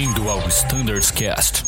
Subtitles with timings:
[0.00, 1.64] Bem-vindo ao Standards Cast.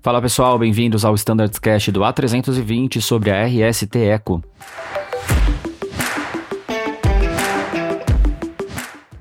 [0.00, 4.44] Fala pessoal, bem-vindos ao Standards Cast do A320 sobre a RST Eco.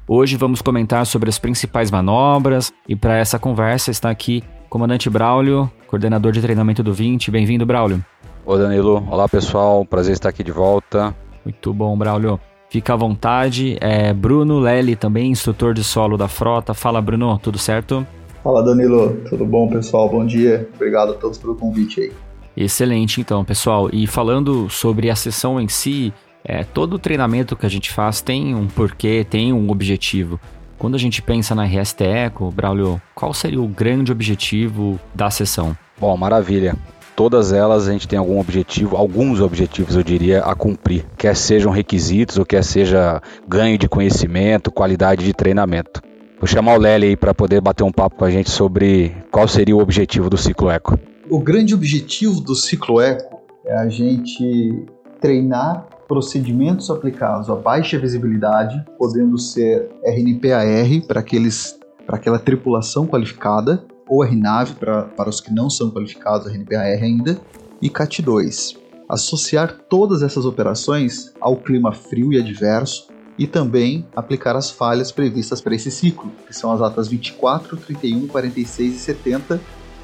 [0.07, 5.09] Hoje vamos comentar sobre as principais manobras e para essa conversa está aqui o comandante
[5.09, 7.31] Braulio, coordenador de treinamento do 20.
[7.31, 8.05] Bem-vindo, Braulio.
[8.45, 11.15] Ô Danilo, olá pessoal, prazer estar aqui de volta.
[11.43, 12.39] Muito bom, Braulio.
[12.69, 13.77] Fica à vontade.
[13.79, 16.73] É Bruno Lely, também instrutor de solo da frota.
[16.73, 18.05] Fala, Bruno, tudo certo?
[18.43, 19.21] Fala, Danilo.
[19.29, 20.09] Tudo bom, pessoal?
[20.09, 20.67] Bom dia.
[20.75, 22.11] Obrigado a todos pelo convite aí.
[22.55, 23.89] Excelente, então, pessoal.
[23.93, 28.55] E falando sobre a sessão em si, é, todo treinamento que a gente faz tem
[28.55, 30.39] um porquê, tem um objetivo.
[30.77, 35.77] Quando a gente pensa na RST Eco, Braulio, qual seria o grande objetivo da sessão?
[35.99, 36.75] Bom, maravilha
[37.15, 41.71] todas elas a gente tem algum objetivo, alguns objetivos eu diria, a cumprir, quer sejam
[41.71, 46.01] requisitos ou quer seja ganho de conhecimento, qualidade de treinamento.
[46.39, 49.47] Vou chamar o Lely aí para poder bater um papo com a gente sobre qual
[49.47, 50.99] seria o objetivo do ciclo eco.
[51.29, 54.85] O grande objetivo do ciclo eco é a gente
[55.21, 63.85] treinar procedimentos aplicados a baixa visibilidade, podendo ser RNPAR para aqueles para aquela tripulação qualificada,
[64.07, 67.39] ou RNAV para, para os que não são qualificados RNPAR ainda,
[67.81, 68.77] e CAT2.
[69.09, 75.59] Associar todas essas operações ao clima frio e adverso e também aplicar as falhas previstas
[75.59, 79.61] para esse ciclo, que são as atas 24, 31, 46 e 70,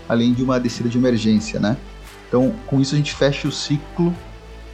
[0.08, 1.78] além de uma descida de emergência, né?
[2.28, 4.14] Então, com isso a gente fecha o ciclo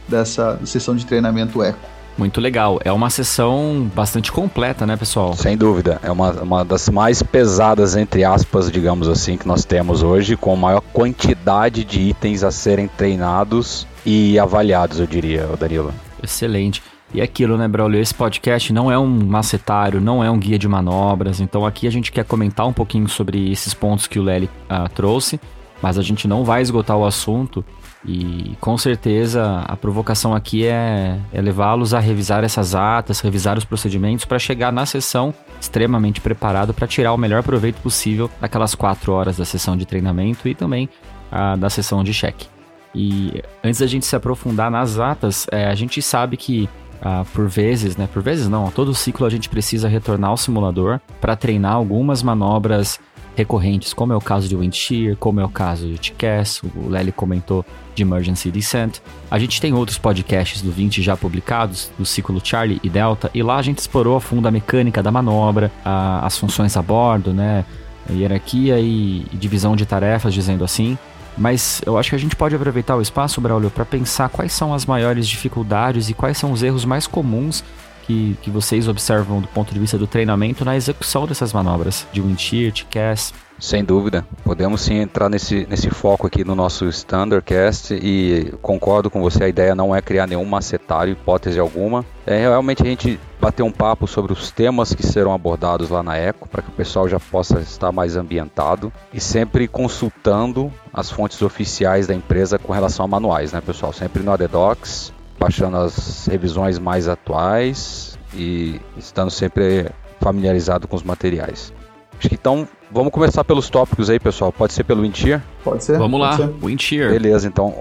[0.08, 1.95] dessa sessão de treinamento eco.
[2.18, 2.80] Muito legal.
[2.84, 5.36] É uma sessão bastante completa, né, pessoal?
[5.36, 6.00] Sem dúvida.
[6.02, 10.56] É uma, uma das mais pesadas, entre aspas, digamos assim, que nós temos hoje, com
[10.56, 15.94] maior quantidade de itens a serem treinados e avaliados, eu diria, Danilo.
[16.24, 16.82] Excelente.
[17.14, 18.02] E é aquilo, né, Braulio?
[18.02, 21.40] Esse podcast não é um macetário, não é um guia de manobras.
[21.40, 24.90] Então aqui a gente quer comentar um pouquinho sobre esses pontos que o Lely uh,
[24.94, 25.40] trouxe,
[25.82, 27.64] mas a gente não vai esgotar o assunto
[28.08, 33.66] e com certeza a provocação aqui é, é levá-los a revisar essas atas, revisar os
[33.66, 39.12] procedimentos para chegar na sessão extremamente preparado para tirar o melhor proveito possível daquelas quatro
[39.12, 40.88] horas da sessão de treinamento e também
[41.32, 42.48] a, da sessão de cheque.
[42.94, 46.70] E antes da gente se aprofundar nas atas, é, a gente sabe que
[47.02, 48.08] ah, por vezes, né?
[48.12, 53.00] Por vezes não, todo ciclo a gente precisa retornar ao simulador para treinar algumas manobras
[53.36, 56.90] recorrentes, como é o caso de Wind Shear, como é o caso de TCAS, o
[56.90, 59.00] Lely comentou de Emergency Descent.
[59.30, 63.44] A gente tem outros podcasts do 20 já publicados, do ciclo Charlie e Delta, e
[63.44, 67.34] lá a gente explorou a fundo a mecânica da manobra, a, as funções a bordo,
[67.34, 67.66] né,
[68.10, 70.98] a hierarquia e, e divisão de tarefas, dizendo assim.
[71.38, 74.74] Mas eu acho que a gente pode aproveitar o espaço, Braulio, para pensar quais são
[74.74, 77.64] as maiores dificuldades e quais são os erros mais comuns
[78.06, 82.22] que, que vocês observam do ponto de vista do treinamento na execução dessas manobras de
[82.22, 83.34] wind shear, TCAS?
[83.58, 84.26] Sem dúvida.
[84.44, 89.48] Podemos sim entrar nesse, nesse foco aqui no nosso Standardcast e concordo com você, a
[89.48, 92.06] ideia não é criar nenhum macetário, hipótese alguma.
[92.26, 96.18] É realmente a gente bater um papo sobre os temas que serão abordados lá na
[96.18, 101.42] Eco, para que o pessoal já possa estar mais ambientado e sempre consultando as fontes
[101.42, 103.94] oficiais da empresa com relação a manuais, né, pessoal?
[103.94, 109.92] Sempre no ADDocs, baixando as revisões mais atuais e estando sempre
[110.22, 111.74] familiarizado com os materiais.
[112.18, 114.52] Acho que então vamos começar pelos tópicos aí, pessoal.
[114.52, 115.42] Pode ser pelo Wintier?
[115.64, 115.98] Pode ser.
[115.98, 117.12] Vamos lá, Wintier.
[117.12, 117.76] Beleza, então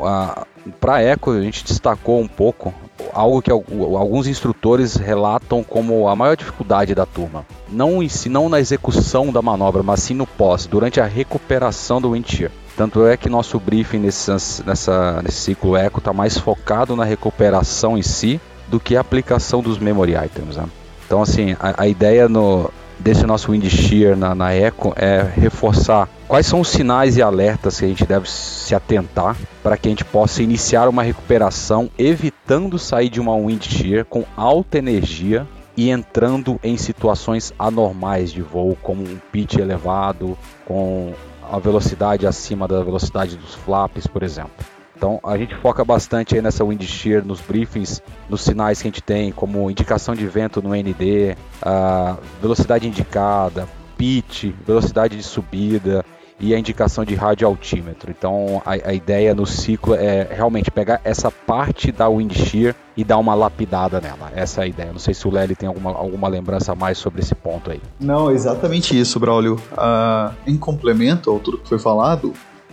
[0.81, 2.75] para Eco a gente destacou um pouco
[3.13, 7.45] algo que alguns instrutores relatam como a maior dificuldade da turma.
[7.69, 12.13] Não si, não na execução da manobra, mas sim no pós, durante a recuperação do
[12.13, 12.51] Wintier.
[12.77, 14.31] Tanto é que nosso briefing nesse,
[14.65, 19.63] nessa, nesse ciclo Eco está mais focado na recuperação em si do que a aplicação
[19.63, 20.57] dos memory items.
[20.57, 20.65] Né?
[21.07, 26.09] Então, assim, a, a, ideia no, desse nosso wind shear na, na Eco é reforçar
[26.27, 29.91] quais são os sinais e alertas que a gente deve se atentar para que a
[29.91, 35.47] gente possa iniciar uma recuperação evitando sair de uma wind shear com alta energia
[35.77, 41.13] e entrando em situações anormais de voo, como um pitch elevado, com
[41.51, 44.74] a velocidade acima da velocidade dos flaps, por exemplo.
[45.05, 48.91] Então a gente foca bastante aí nessa wind shear, nos briefings, nos sinais que a
[48.91, 53.69] gente tem, como indicação de vento no ND, a velocidade indicada,
[53.99, 56.03] pitch, velocidade de subida,
[56.41, 58.11] e a indicação de rádio altímetro.
[58.11, 63.05] Então a, a, ideia no ciclo é realmente pegar essa parte da wind shear e
[63.05, 64.33] dar uma lapidada nela.
[64.35, 64.91] Essa é a ideia.
[64.91, 67.81] Não sei se o Lely tem alguma, alguma lembrança a mais sobre esse ponto aí.
[68.01, 69.57] Não, exatamente isso, Braulio.
[69.73, 72.33] Uh, em complemento ao tudo que foi falado,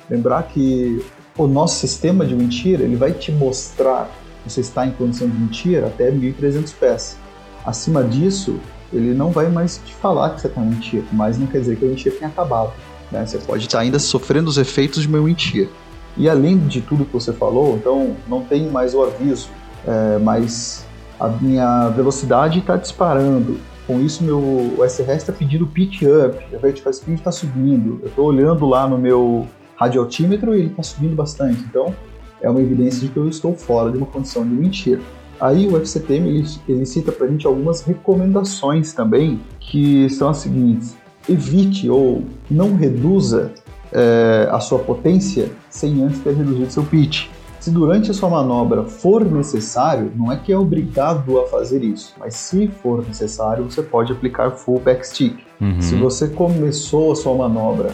[0.10, 1.04] lembrar que
[1.38, 4.10] o nosso sistema de shear ele vai te mostrar
[4.46, 7.18] você está em condição de mentir até 1.300 pés.
[7.66, 8.60] Acima disso,
[8.92, 11.86] ele não vai mais te falar que você está mentindo, mas não quer dizer que
[11.86, 12.72] o mentir tenha acabado.
[13.12, 13.26] Né?
[13.26, 15.70] Você pode estar ainda sofrendo os efeitos de meu mentir.
[16.18, 19.50] E além de tudo que você falou, então não tem mais o aviso,
[19.88, 20.86] é, mas
[21.20, 23.60] a minha velocidade está disparando.
[23.88, 28.00] Com isso, meu SRS está pedindo pitch up, a vertical speed está subindo.
[28.02, 29.48] Eu estou olhando lá no meu
[29.82, 31.64] radioaltímetro e ele está subindo bastante.
[31.64, 31.94] Então,
[32.40, 35.02] é uma evidência de que eu estou fora de uma condição de mentira.
[35.40, 40.38] Aí o FCTM ele, ele cita para a gente algumas recomendações também, que são as
[40.38, 40.96] seguintes:
[41.28, 43.52] evite ou não reduza
[43.92, 47.28] é, a sua potência sem antes ter reduzido seu pitch.
[47.60, 52.16] Se durante a sua manobra for necessário, não é que é obrigado a fazer isso,
[52.20, 55.38] mas se for necessário, você pode aplicar full backstick.
[55.60, 55.80] Uhum.
[55.80, 57.92] Se você começou a sua manobra,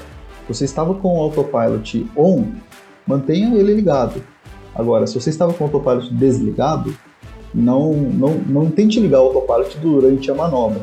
[0.48, 2.46] você estava com o autopilot on,
[3.06, 4.22] mantenha ele ligado.
[4.76, 6.96] Agora, se você estava com o autopilot desligado,
[7.54, 10.82] não, não, não tente ligar o autopilot durante a manobra.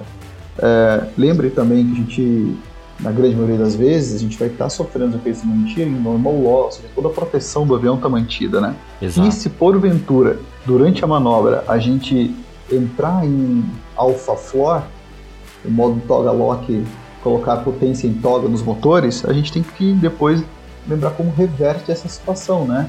[0.58, 2.56] É, lembre também que a gente
[3.00, 6.37] na grande maioria das vezes, a gente vai estar sofrendo efeitos de mentira em normal
[6.40, 8.75] loss, toda a proteção do avião está mantida, né?
[9.02, 9.28] Exato.
[9.28, 12.34] E se porventura, durante a manobra, a gente
[12.70, 13.64] entrar em
[13.96, 14.82] alpha floor,
[15.64, 16.84] o modo toga lock,
[17.24, 20.44] colocar a potência em toga nos motores, a gente tem que depois
[20.86, 22.88] lembrar como reverte essa situação, né?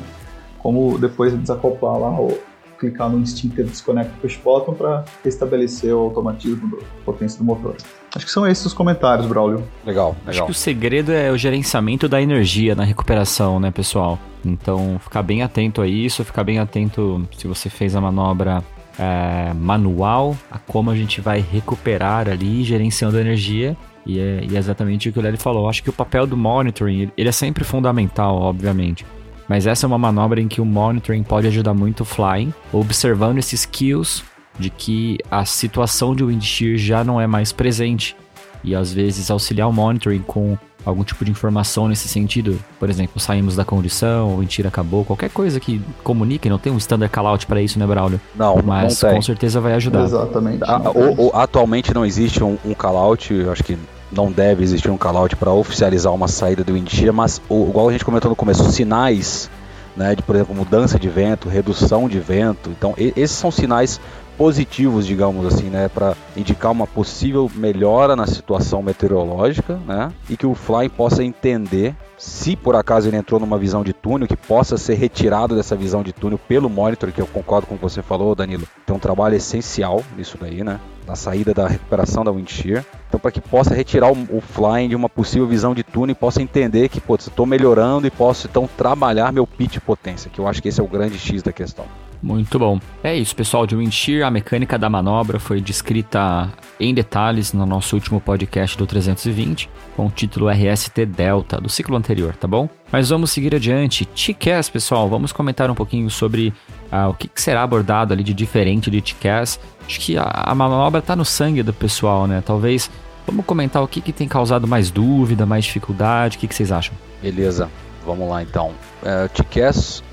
[0.59, 2.37] Como depois desacoplar lá o,
[2.77, 7.75] clicar no Instinctive Disconnect Push Button para restabelecer o automatismo da potência do motor.
[8.13, 9.63] Acho que são esses os comentários, Braulio.
[9.85, 10.27] Legal, legal.
[10.27, 14.19] Acho que o segredo é o gerenciamento da energia na recuperação, né, pessoal?
[14.43, 18.63] Então, ficar bem atento a isso, ficar bem atento se você fez a manobra
[18.97, 23.75] é, manual, a como a gente vai recuperar ali, gerenciando a energia.
[24.05, 25.67] E é, e é exatamente o que o Lely falou.
[25.67, 29.05] Acho que o papel do monitoring, ele é sempre fundamental, obviamente.
[29.47, 33.37] Mas essa é uma manobra em que o monitoring pode ajudar muito o flying, observando
[33.37, 34.23] esses skills
[34.57, 38.15] de que a situação de wind shear já não é mais presente.
[38.63, 42.59] E às vezes auxiliar o monitoring com algum tipo de informação nesse sentido.
[42.79, 46.71] Por exemplo, saímos da condição, o wind shear acabou, qualquer coisa que comunique, não tem
[46.71, 48.21] um standard callout para isso, né, Braulio?
[48.35, 50.03] Não, Mas não com certeza vai ajudar.
[50.03, 50.63] Exatamente.
[50.63, 53.77] A, o, o, atualmente não existe um, um callout, acho que
[54.15, 57.91] não deve existir um callout para oficializar uma saída do shear, mas o, igual a
[57.91, 59.49] gente comentou no começo, sinais,
[59.95, 63.99] né, de por exemplo mudança de vento, redução de vento, então esses são sinais
[64.37, 70.45] positivos, digamos assim, né, para indicar uma possível melhora na situação meteorológica, né, e que
[70.45, 74.77] o fly possa entender se por acaso ele entrou numa visão de túnel, que possa
[74.77, 78.01] ser retirado dessa visão de túnel pelo monitor, que eu concordo com o que você
[78.01, 78.67] falou, Danilo.
[78.85, 80.79] Tem um trabalho essencial nisso daí, né?
[81.05, 82.83] Na saída da recuperação da wind shear.
[83.07, 86.15] Então, para que possa retirar o, o flying de uma possível visão de túnel e
[86.15, 90.47] possa entender que, pô, estou melhorando e posso então trabalhar meu pitch potência, que eu
[90.47, 91.85] acho que esse é o grande X da questão.
[92.25, 92.79] Muito bom.
[93.03, 93.67] É isso, pessoal.
[93.67, 98.75] De wind shear, a mecânica da manobra foi descrita em detalhes no nosso último podcast
[98.75, 102.67] do 320, com o título RST Delta, do ciclo anterior, tá bom?
[102.91, 104.07] Mas vamos seguir adiante.
[104.07, 106.51] TCAS, pessoal, vamos comentar um pouquinho sobre
[106.91, 109.59] ah, o que, que, será abordado ali de diferente de TCAS.
[109.85, 112.41] Acho que a, a manobra está no sangue do pessoal, né?
[112.43, 112.89] Talvez
[113.27, 116.37] vamos comentar o que, que tem causado mais dúvida, mais dificuldade.
[116.37, 116.95] O que, que vocês acham?
[117.21, 117.69] Beleza,
[118.03, 118.71] vamos lá então.
[119.03, 120.03] Uh, TCAS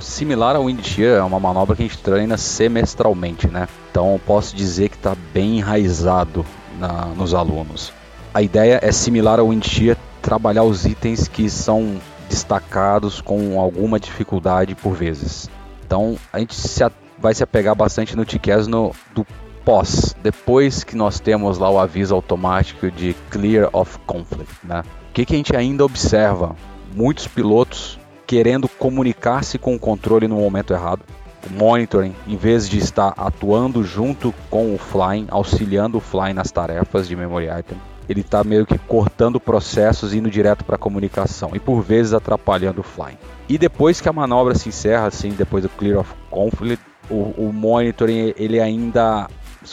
[0.00, 3.68] similar ao wind shear, é uma manobra que a gente treina semestralmente, né?
[3.90, 6.44] Então posso dizer que está bem enraizado
[6.78, 7.92] na, nos alunos.
[8.32, 13.98] A ideia é similar ao wind shear, trabalhar os itens que são destacados com alguma
[13.98, 15.48] dificuldade por vezes.
[15.84, 16.84] Então a gente se
[17.18, 19.26] vai se apegar bastante no TCAS no, do
[19.64, 24.54] pós, depois que nós temos lá o aviso automático de Clear of Conflict.
[24.62, 24.82] Né?
[25.10, 26.54] O que, que a gente ainda observa?
[26.94, 31.02] Muitos pilotos querendo comunicar-se com o controle no momento errado.
[31.48, 36.50] O monitoring, em vez de estar atuando junto com o flying, auxiliando o flying nas
[36.50, 37.78] tarefas de memory item,
[38.08, 42.80] ele está meio que cortando processos indo direto para a comunicação e por vezes atrapalhando
[42.80, 43.18] o flying.
[43.48, 47.52] E depois que a manobra se encerra, assim, depois do clear of conflict, o, o
[47.52, 49.28] monitoring ele ainda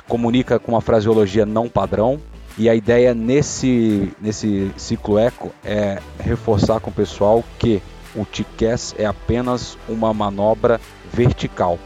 [0.08, 2.20] comunica com uma fraseologia não padrão,
[2.58, 7.82] e a ideia nesse, nesse ciclo eco é reforçar com o pessoal que
[8.16, 10.80] o TCAS é apenas uma manobra
[11.12, 11.80] vertical.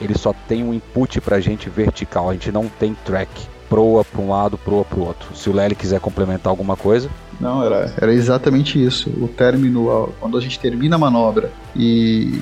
[0.00, 3.30] Ele só tem um input para a gente vertical, a gente não tem track.
[3.68, 5.34] Proa para um lado, proa para o outro.
[5.34, 7.10] Se o Lely quiser complementar alguma coisa.
[7.40, 9.10] Não, era, era exatamente isso.
[9.10, 12.40] O término, quando a gente termina a manobra e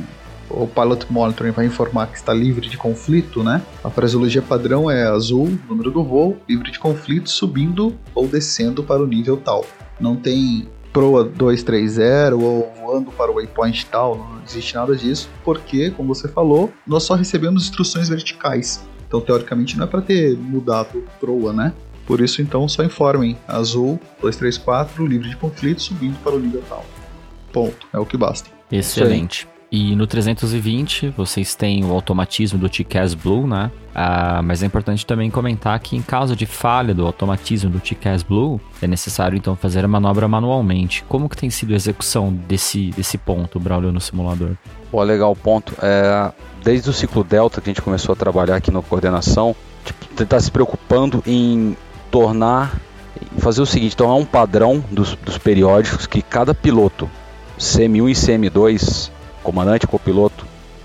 [0.50, 3.62] o Pilot Monitoring vai informar que está livre de conflito, né?
[3.82, 9.02] A fraseologia padrão é azul, número do voo, livre de conflito, subindo ou descendo para
[9.02, 9.64] o nível tal.
[9.98, 15.90] Não tem proa 230 ou voando para o waypoint tal, não existe nada disso, porque,
[15.90, 18.86] como você falou, nós só recebemos instruções verticais.
[19.06, 21.74] Então, teoricamente, não é para ter mudado proa, né?
[22.06, 26.84] Por isso, então, só informem azul 234, livre de conflito, subindo para o nível tal.
[27.52, 27.86] Ponto.
[27.92, 28.48] É o que basta.
[28.70, 29.48] Excelente.
[29.76, 33.72] E no 320 vocês têm o automatismo do TCAS Blue, né?
[33.92, 38.22] Ah, mas é importante também comentar que em caso de falha do automatismo do TCAS
[38.22, 41.02] Blue, é necessário então fazer a manobra manualmente.
[41.08, 44.52] Como que tem sido a execução desse, desse ponto, Braulio, no simulador?
[44.92, 45.74] Pô, legal ponto.
[45.82, 46.30] É,
[46.62, 50.38] desde o ciclo Delta que a gente começou a trabalhar aqui na coordenação, tipo, tentar
[50.38, 51.76] se preocupando em
[52.12, 52.78] tornar,
[53.38, 57.10] fazer o seguinte, tornar um padrão dos, dos periódicos que cada piloto,
[57.58, 59.13] CM1 e CM2,
[59.44, 60.44] comandante copiloto,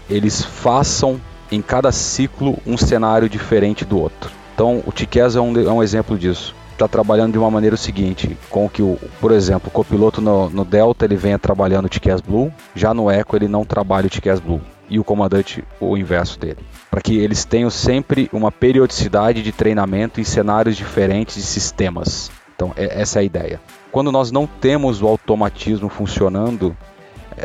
[0.10, 1.20] eles façam
[1.52, 4.30] em cada ciclo um cenário diferente do outro.
[4.54, 6.54] Então, o TICAS é um, é um exemplo disso.
[6.74, 10.50] Está trabalhando de uma maneira o seguinte, com que, o, por exemplo, o copiloto no,
[10.50, 14.10] no Delta ele venha trabalhando o TICAS Blue, já no Echo ele não trabalha o
[14.10, 19.42] TICAS Blue e o comandante o inverso dele, para que eles tenham sempre uma periodicidade
[19.42, 22.32] de treinamento em cenários diferentes de sistemas.
[22.56, 23.62] Então, é, essa é a ideia.
[23.92, 26.76] Quando nós não temos o automatismo funcionando,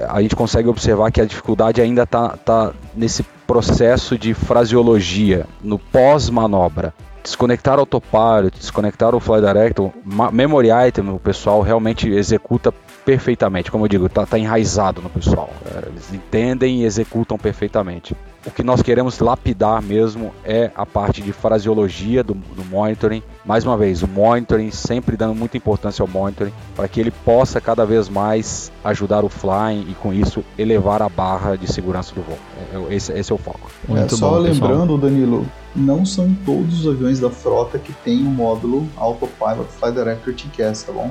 [0.08, 5.78] a gente consegue observar que a dificuldade ainda está tá nesse processo de fraseologia, no
[5.78, 6.94] pós-manobra.
[7.22, 9.90] Desconectar autopilot, desconectar o fly director,
[10.30, 12.70] memory item, o pessoal realmente executa
[13.04, 13.70] perfeitamente.
[13.70, 15.48] Como eu digo, está tá enraizado no pessoal.
[15.64, 18.14] É, eles entendem e executam perfeitamente.
[18.46, 23.22] O que nós queremos lapidar mesmo é a parte de fraseologia do, do monitoring.
[23.42, 27.58] Mais uma vez, o monitoring, sempre dando muita importância ao monitoring, para que ele possa
[27.58, 32.20] cada vez mais ajudar o flying e com isso elevar a barra de segurança do
[32.20, 32.38] voo.
[32.70, 33.70] É, é esse, esse, é o foco.
[33.88, 34.98] Muito é, só bom, lembrando, pessoal.
[34.98, 39.92] Danilo, não são todos os aviões da frota que tem o um módulo Autopilot Fly
[39.92, 41.10] Director TCAS, tá bom?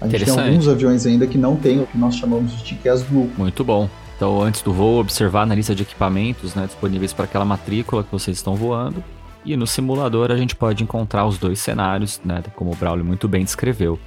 [0.00, 3.02] A gente tem alguns aviões ainda que não tem o que nós chamamos de TCAS
[3.02, 3.30] Blue.
[3.38, 3.88] Muito bom.
[4.16, 8.10] Então, antes do voo, observar na lista de equipamentos né, disponíveis para aquela matrícula que
[8.10, 9.04] vocês estão voando.
[9.44, 13.28] E no simulador a gente pode encontrar os dois cenários, né, como o Braulio muito
[13.28, 13.98] bem descreveu.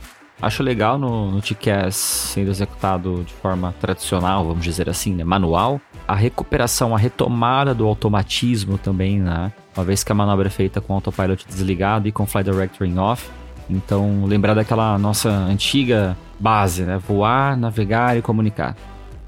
[0.41, 5.79] Acho legal no, no TCAS sendo executado de forma tradicional, vamos dizer assim, né, manual,
[6.07, 9.51] a recuperação, a retomada do automatismo também, né?
[9.75, 12.43] Uma vez que a manobra é feita com o autopilot desligado e com o fly
[12.43, 13.29] directory off,
[13.69, 16.97] então, lembrar daquela nossa antiga base, né?
[16.97, 18.75] Voar, navegar e comunicar.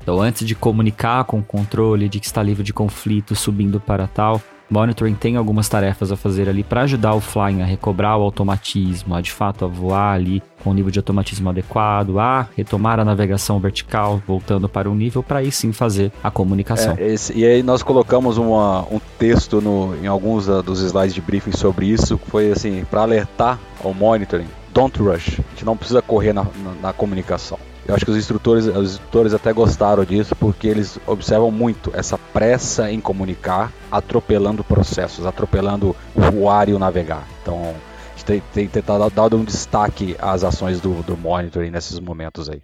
[0.02, 4.08] Então, antes de comunicar com o controle de que está livre de conflito, subindo para
[4.08, 4.42] tal,
[4.72, 9.14] Monitoring tem algumas tarefas a fazer ali para ajudar o flying a recobrar o automatismo,
[9.14, 13.04] a de fato a voar ali com o nível de automatismo adequado, a retomar a
[13.04, 16.96] navegação vertical, voltando para o nível, para aí sim fazer a comunicação.
[16.98, 21.20] É, esse, e aí nós colocamos uma, um texto no, em alguns dos slides de
[21.20, 26.02] briefing sobre isso, foi assim, para alertar ao monitoring, don't rush, a gente não precisa
[26.02, 27.60] correr na, na, na comunicação.
[27.88, 32.18] Eu acho que os instrutores, os instrutores até gostaram disso porque eles observam muito essa
[32.18, 37.28] pressa em comunicar, atropelando processos, atropelando o voar e o navegar.
[37.42, 42.00] Então, a gente tem, tem tentar dar um destaque às ações do, do monitoring nesses
[42.00, 42.62] momentos aí.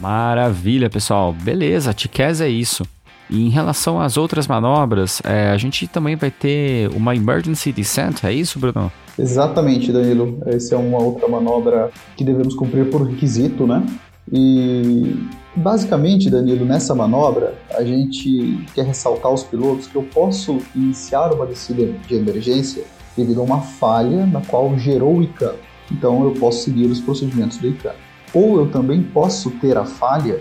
[0.00, 1.32] Maravilha, pessoal.
[1.32, 2.84] Beleza, TCAS é isso.
[3.30, 8.24] E em relação às outras manobras, é, a gente também vai ter uma Emergency Descent,
[8.24, 8.90] é isso, Bruno?
[9.16, 10.38] Exatamente, Danilo.
[10.46, 13.86] Essa é uma outra manobra que devemos cumprir por requisito, né?
[14.32, 15.16] E
[15.54, 21.46] basicamente, Danilo, nessa manobra, a gente quer ressaltar aos pilotos que eu posso iniciar uma
[21.46, 22.84] descida de emergência
[23.16, 25.54] devido a uma falha na qual gerou o ICANN.
[25.90, 27.94] Então eu posso seguir os procedimentos do ICANN.
[28.32, 30.40] Ou eu também posso ter a falha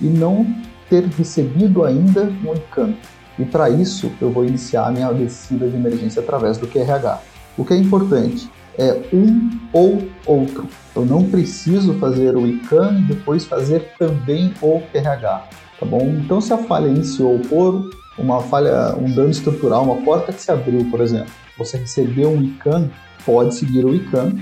[0.00, 0.46] e não
[0.90, 3.08] ter recebido ainda um encanto.
[3.38, 7.20] E para isso, eu vou iniciar minha descida de emergência através do QRH.
[7.56, 10.66] O que é importante é um ou outro.
[10.94, 16.02] Eu não preciso fazer o ICANN e depois fazer também o QRH, tá bom?
[16.22, 20.50] Então, se a falha iniciou por uma falha, um dano estrutural, uma porta que se
[20.50, 22.90] abriu, por exemplo, você recebeu um ICANN,
[23.24, 24.32] pode seguir o ICANN,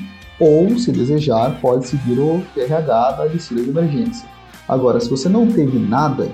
[0.40, 4.37] ou, se desejar, pode seguir o QRH da descida de emergência.
[4.68, 6.30] Agora, se você não teve nada,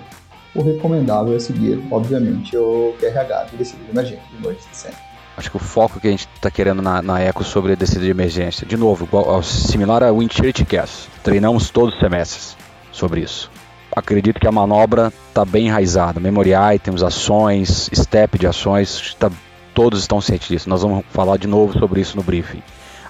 [0.55, 4.99] o recomendável é seguir, obviamente, o QRH de descida de emergência de noite de sempre.
[5.37, 8.03] Acho que o foco que a gente está querendo na, na ECO sobre a descida
[8.03, 12.57] de emergência, de novo, igual, similar a Winchester Cast, treinamos todos os semestres
[12.93, 13.50] sobre isso.
[13.95, 19.31] Acredito que a manobra está bem enraizada, memory items, ações, step de ações, tá,
[19.73, 20.69] todos estão cientes disso.
[20.69, 22.62] Nós vamos falar de novo sobre isso no briefing.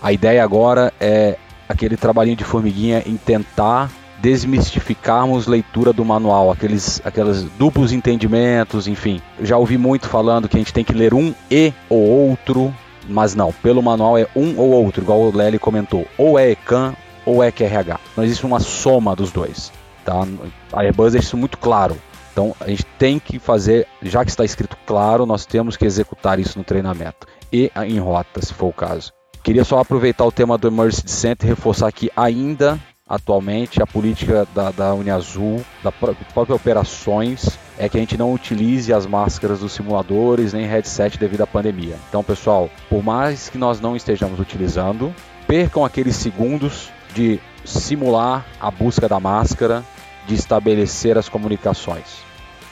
[0.02, 1.36] A ideia agora é
[1.68, 3.90] aquele trabalhinho de formiguinha em tentar
[4.24, 9.20] desmistificarmos leitura do manual, aqueles, aqueles duplos entendimentos, enfim.
[9.42, 12.74] Já ouvi muito falando que a gente tem que ler um e ou outro,
[13.06, 16.06] mas não, pelo manual é um ou outro, igual o Lely comentou.
[16.16, 16.94] Ou é ECAN
[17.26, 18.00] ou é QRH.
[18.16, 19.70] Não existe uma soma dos dois.
[20.06, 20.26] Tá?
[20.72, 21.94] A Airbus deixa isso muito claro.
[22.32, 26.40] Então a gente tem que fazer, já que está escrito claro, nós temos que executar
[26.40, 29.12] isso no treinamento e em rota, se for o caso.
[29.42, 34.46] Queria só aproveitar o tema do Emergency Center e reforçar que ainda atualmente a política
[34.54, 39.72] da, da Uniazul, da própria operações, é que a gente não utilize as máscaras dos
[39.72, 41.96] simuladores nem headset devido à pandemia.
[42.08, 45.14] Então, pessoal, por mais que nós não estejamos utilizando,
[45.46, 49.84] percam aqueles segundos de simular a busca da máscara,
[50.26, 52.22] de estabelecer as comunicações,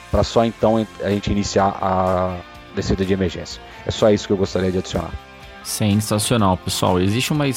[0.09, 2.37] para só então a gente iniciar a
[2.75, 3.61] descida de emergência.
[3.85, 5.11] É só isso que eu gostaria de adicionar.
[5.63, 6.99] Sensacional, pessoal.
[6.99, 7.47] Existe uma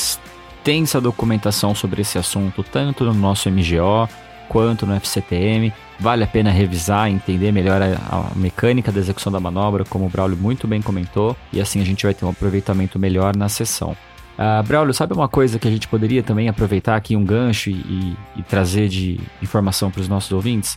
[0.67, 4.09] extensa documentação sobre esse assunto, tanto no nosso MGO
[4.49, 5.73] quanto no FCTM.
[6.01, 10.09] Vale a pena revisar, entender melhor a, a, mecânica da execução da manobra, como o
[10.09, 13.97] Braulio muito bem comentou, e assim a gente vai ter um aproveitamento melhor na sessão.
[14.37, 17.75] Uh, Braulio, sabe uma coisa que a gente poderia também aproveitar aqui um gancho e,
[17.75, 20.77] e, e trazer de informação para os nossos ouvintes?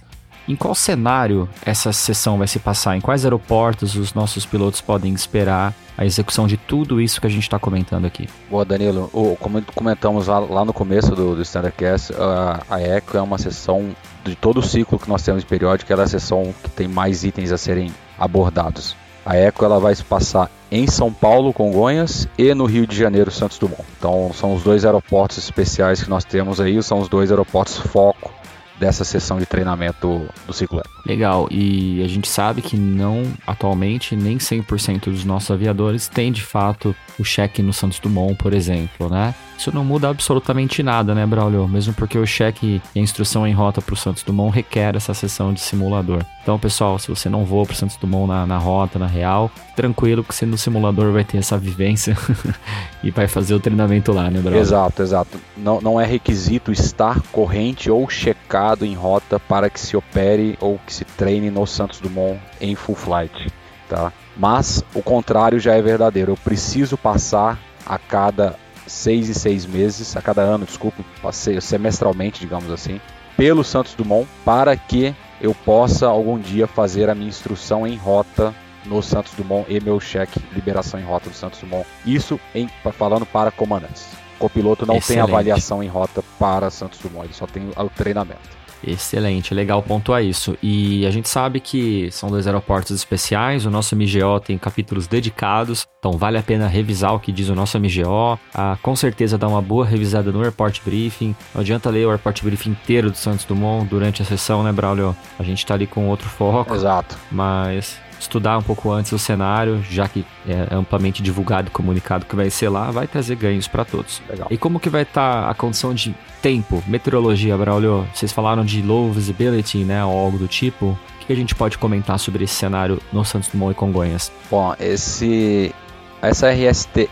[0.49, 2.97] Em qual cenário essa sessão vai se passar?
[2.97, 7.29] Em quais aeroportos os nossos pilotos podem esperar a execução de tudo isso que a
[7.29, 8.27] gente está comentando aqui?
[8.49, 9.11] Boa, Danilo.
[9.39, 13.95] como comentamos lá, lá, no começo do, do Standardcast, a, a ECO é uma sessão
[14.23, 17.23] de todo o ciclo que nós temos periódico, ela é a sessão que tem mais
[17.23, 18.95] itens a serem abordados.
[19.23, 23.29] A ECO ela vai se passar em São Paulo, Congonhas e no Rio de Janeiro,
[23.29, 23.85] Santos Dumont.
[23.99, 28.38] Então são os dois aeroportos especiais que nós temos aí, são os dois aeroportos foco
[28.79, 34.37] dessa sessão de treinamento do ciclo Legal, e a gente sabe que não, atualmente, nem
[34.37, 39.33] 100% dos nossos aviadores têm de fato o cheque no Santos Dumont, por exemplo, né?
[39.59, 41.67] Isso não muda absolutamente nada, né, Braulio?
[41.67, 45.13] Mesmo porque o cheque e a instrução em rota para o Santos Dumont requer essa
[45.13, 46.23] sessão de simulador.
[46.41, 49.51] Então, pessoal, se você não voa para o Santos Dumont na, na rota, na real,
[49.75, 52.15] tranquilo que você no simulador vai ter essa vivência
[53.03, 54.61] e vai fazer o treinamento lá, né, Braulio?
[54.61, 55.37] Exato, exato.
[55.57, 60.79] Não, não é requisito estar corrente ou checado em rota para que se opere ou
[60.87, 63.51] que se treine no Santos Dumont em full flight,
[63.89, 64.13] tá?
[64.37, 66.31] Mas o contrário já é verdadeiro.
[66.31, 68.55] Eu preciso passar a cada
[68.89, 72.99] seis e seis meses, a cada ano, desculpe, passei semestralmente, digamos assim,
[73.37, 78.53] pelo Santos Dumont para que eu possa algum dia fazer a minha instrução em rota
[78.85, 81.87] no Santos Dumont e meu cheque liberação em rota do Santos Dumont.
[82.05, 84.07] Isso em, falando para comandantes.
[84.35, 85.25] O copiloto não Excelente.
[85.25, 88.58] tem avaliação em rota para Santos Dumont, ele só tem o treinamento.
[88.85, 90.57] Excelente, legal pontuar isso.
[90.61, 95.85] E a gente sabe que são dois aeroportos especiais, o nosso MGO tem capítulos dedicados,
[95.99, 98.39] então vale a pena revisar o que diz o nosso MGO.
[98.53, 101.35] Ah, com certeza dá uma boa revisada no Airport Briefing.
[101.53, 105.15] Não adianta ler o Airport Briefing inteiro do Santos Dumont durante a sessão, né, Braulio?
[105.37, 106.73] A gente tá ali com outro foco.
[106.73, 107.17] Exato.
[107.31, 112.35] Mas estudar um pouco antes o cenário, já que é amplamente divulgado e comunicado que
[112.35, 114.21] vai ser lá, vai trazer ganhos para todos.
[114.29, 114.47] Legal.
[114.51, 118.07] E como que vai estar tá a condição de tempo, meteorologia, Braulio?
[118.13, 120.87] Vocês falaram de low visibility, né, ou algo do tipo.
[120.87, 124.31] O que a gente pode comentar sobre esse cenário no Santos Dumont e Congonhas?
[124.49, 125.73] Bom, esse
[126.21, 127.09] essa RSTE,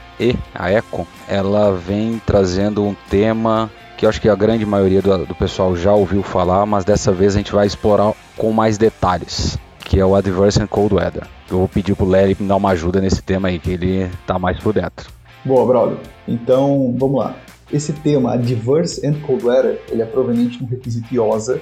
[0.54, 5.26] a ECO, ela vem trazendo um tema que eu acho que a grande maioria do,
[5.26, 9.58] do pessoal já ouviu falar, mas dessa vez a gente vai explorar com mais detalhes
[9.88, 11.23] que é o Adverse and Cold Weather.
[11.50, 14.38] Eu vou pedir pro Larry me dar uma ajuda nesse tema aí, que ele tá
[14.38, 15.10] mais por dentro.
[15.45, 16.00] Boa, Braulio.
[16.28, 17.38] Então, vamos lá.
[17.71, 21.62] Esse tema, Adverse and Cold Weather, ele é proveniente no requisito IOSA,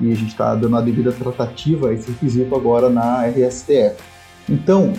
[0.00, 3.96] e a gente está dando a devida tratativa a esse requisito agora na RSTF.
[4.48, 4.92] Então,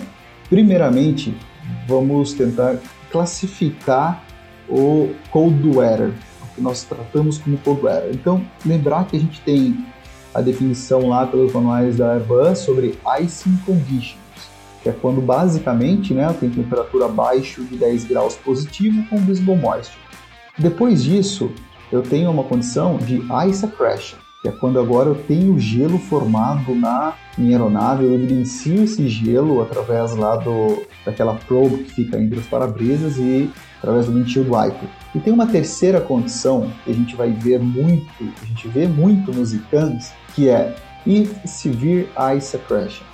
[0.50, 1.34] primeiramente,
[1.88, 2.76] vamos tentar
[3.10, 4.22] classificar
[4.68, 6.12] o Cold Weather,
[6.42, 8.10] o que nós tratamos como Cold Weather.
[8.12, 9.86] Então, lembrar que a gente tem
[10.36, 14.20] a definição lá pelos manuais da Airbus sobre icing conditions,
[14.82, 19.98] que é quando basicamente né, tem temperatura abaixo de 10 graus positivo com visible moisture.
[20.58, 21.50] Depois disso,
[21.90, 26.74] eu tenho uma condição de ice accretion, que é quando agora eu tenho gelo formado
[26.74, 32.40] na minha aeronave, eu evidencio esse gelo através lá do, daquela probe que fica entre
[32.40, 34.88] os para-brisas e através do windshield wiper.
[35.14, 38.06] E tem uma terceira condição que a gente vai ver muito,
[38.42, 43.04] a gente vê muito nos ICANNs, que é If Severe Ice Accretion.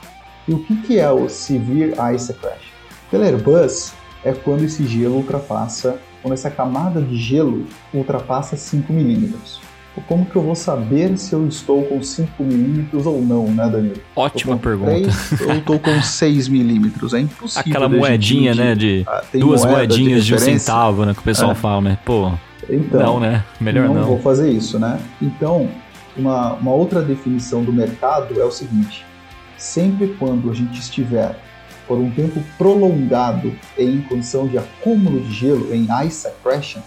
[0.49, 2.73] E o que, que é o Severe Ice Accretion?
[3.11, 3.93] Pela Airbus,
[4.25, 9.61] é quando esse gelo ultrapassa, quando essa camada de gelo ultrapassa 5 milímetros.
[10.09, 14.01] Como que eu vou saber se eu estou com 5 milímetros ou não, né, Danilo?
[14.17, 14.91] Ótima pergunta.
[14.91, 17.71] 3, eu estou com 6 milímetros, é impossível.
[17.71, 21.53] Aquela moedinha, né, de ah, duas moedinas de, de, um centavo, né, que o pessoal
[21.53, 21.55] é.
[21.55, 21.99] fala, né?
[22.07, 22.33] Pô,
[22.71, 23.45] Então, não, né?
[23.61, 23.95] Melhor não.
[23.97, 24.99] Não vou fazer isso, né?
[25.21, 25.69] Então,
[26.17, 29.05] uma, uma outra definição do mercado é o seguinte:
[29.57, 31.39] sempre quando a gente estiver
[31.87, 36.81] por um tempo prolongado em condição de acúmulo de gelo, em ice accretion,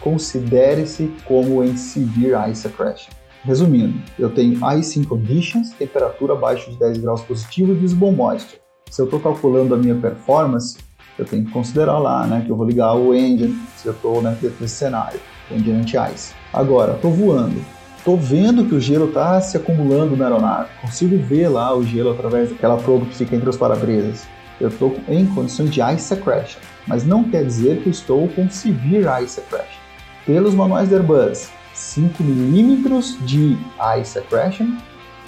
[0.00, 3.12] considere-se como em severe ice accretion.
[3.42, 8.60] Resumindo, eu tenho icing conditions, temperatura abaixo de 10 graus positivo e visible moisture.
[8.90, 10.76] Se eu estou calculando a minha performance,
[11.18, 14.20] eu tenho que considerar lá, né, que eu vou ligar o engine, se eu estou
[14.20, 15.18] né, dentro desse cenário,
[15.50, 16.34] engine anti-ice.
[16.52, 17.64] Agora, estou voando,
[18.00, 22.12] estou vendo que o gelo está se acumulando na aeronave, consigo ver lá o gelo
[22.12, 24.26] através daquela probe que fica entre os para-brisas.
[24.58, 29.22] Eu estou em condições de ice accretion, mas não quer dizer que estou com severe
[29.22, 29.80] ice accretion.
[30.24, 33.58] Pelos manuais da Airbus, 5 milímetros de
[34.00, 34.78] ice accretion,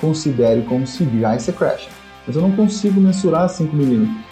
[0.00, 1.90] considere como severe ice accretion.
[2.26, 4.24] Mas eu não consigo mensurar 5 milímetros.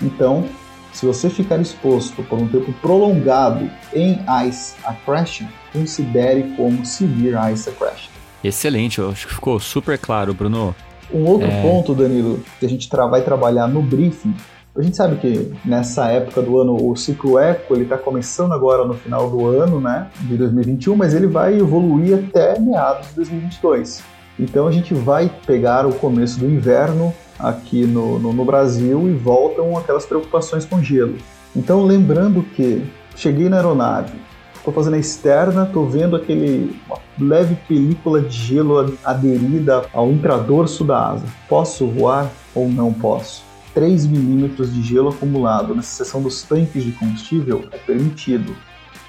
[0.00, 0.46] Então,
[0.94, 7.68] se você ficar exposto por um tempo prolongado em ice accretion, considere como severe ice
[7.68, 8.10] accretion.
[8.44, 10.74] Excelente, eu acho que ficou super claro, Bruno.
[11.12, 11.62] Um outro é...
[11.62, 14.34] ponto, Danilo, que a gente vai trabalhar no briefing
[14.74, 18.86] a gente sabe que nessa época do ano o ciclo eco ele está começando agora
[18.86, 24.02] no final do ano, né, de 2021, mas ele vai evoluir até meados de 2022.
[24.40, 29.12] Então a gente vai pegar o começo do inverno aqui no, no, no Brasil e
[29.12, 31.18] voltam aquelas preocupações com gelo.
[31.54, 32.82] Então lembrando que
[33.14, 34.14] cheguei na aeronave,
[34.62, 36.80] estou fazendo a externa, estou vendo aquele
[37.18, 41.26] leve película de gelo aderida ao intradorso da asa.
[41.48, 43.42] Posso voar ou não posso?
[43.74, 48.54] 3 milímetros de gelo acumulado na seção dos tanques de combustível é permitido,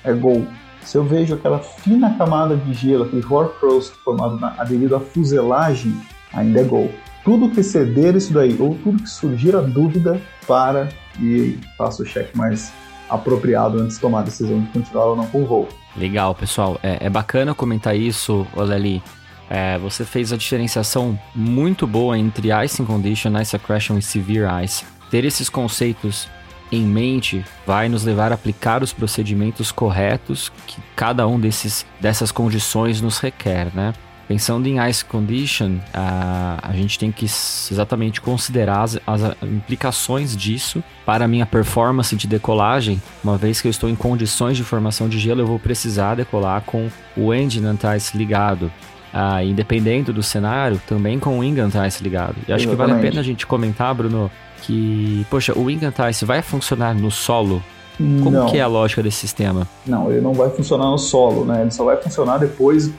[0.03, 0.47] é gol.
[0.81, 5.95] Se eu vejo aquela fina camada de gelo, aquele hoarfrost formado na, aderido à fuselagem,
[6.33, 6.91] ainda é gol.
[7.23, 10.89] Tudo que exceder isso daí, ou tudo que surgir a dúvida, para
[11.19, 12.73] e faça o cheque mais
[13.09, 15.69] apropriado antes de tomar a decisão de continuar ou não com o voo.
[15.95, 16.79] Legal, pessoal.
[16.81, 19.01] É, é bacana comentar isso, Oleli,
[19.49, 24.85] é, você fez a diferenciação muito boa entre Icing Condition, Ice Accretion e Severe Ice.
[25.11, 26.27] Ter esses conceitos
[26.71, 32.31] em mente vai nos levar a aplicar os procedimentos corretos que cada um desses, dessas
[32.31, 33.93] condições nos requer, né?
[34.27, 40.83] Pensando em ice condition, a, a gente tem que exatamente considerar as, as, implicações disso
[41.05, 43.01] para a minha performance de decolagem.
[43.23, 46.61] Uma vez que eu estou em condições de formação de gelo, eu vou precisar decolar
[46.61, 48.71] com o engine anti-ice ligado
[49.13, 52.35] ah, independente do cenário, também com o Ingantice ligado.
[52.47, 52.69] E acho Exatamente.
[52.69, 54.31] que vale a pena a gente comentar, Bruno,
[54.63, 57.61] que, poxa, o Ingantice vai funcionar no solo?
[57.95, 58.47] Como não.
[58.47, 59.67] que é a lógica desse sistema?
[59.85, 61.61] Não, ele não vai funcionar no solo, né?
[61.61, 62.91] Ele só vai funcionar depois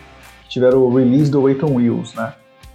[0.45, 2.35] que tiver o release do Weight on Wheels, né?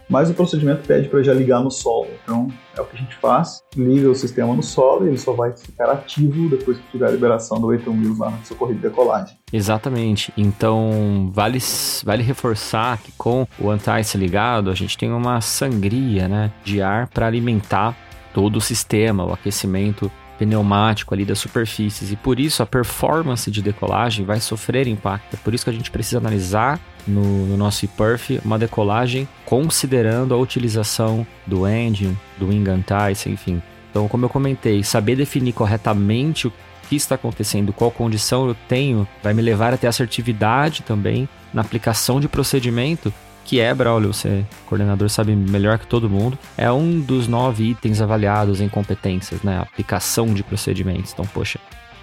[0.09, 2.07] mas o procedimento pede para já ligar no solo.
[2.23, 5.33] Então é o que a gente faz, liga o sistema no solo e ele só
[5.33, 8.79] vai ficar ativo depois que tiver a liberação do Eighton Wheels lá no seu corrida
[8.81, 9.37] de decolagem.
[9.53, 10.33] Exatamente.
[10.35, 11.59] Então vale,
[12.03, 17.07] vale reforçar que com o anti-ice ligado a gente tem uma sangria né, de ar
[17.07, 17.95] para alimentar
[18.33, 23.61] todo o sistema, o aquecimento pneumático ali das superfícies e por isso a performance de
[23.61, 25.35] decolagem vai sofrer impacto.
[25.35, 30.33] É por isso que a gente precisa analisar no, no nosso ePerf uma decolagem considerando
[30.33, 33.61] a utilização do engine, do wing anti enfim.
[33.89, 36.53] Então, como eu comentei, saber definir corretamente o
[36.87, 41.61] que está acontecendo, qual condição eu tenho, vai me levar a ter assertividade também na
[41.61, 43.11] aplicação de procedimento
[43.49, 47.99] que é, Braulio, você, coordenador, sabe melhor que todo mundo, é um dos nove itens
[47.99, 49.57] avaliados em competências, né?
[49.57, 51.13] Aplicação de procedimentos.
[51.13, 51.59] Então, poxa,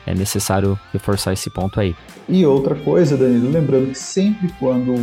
[0.07, 1.95] é necessário reforçar esse ponto aí.
[2.29, 4.95] E outra coisa, Danilo, lembrando que sempre quando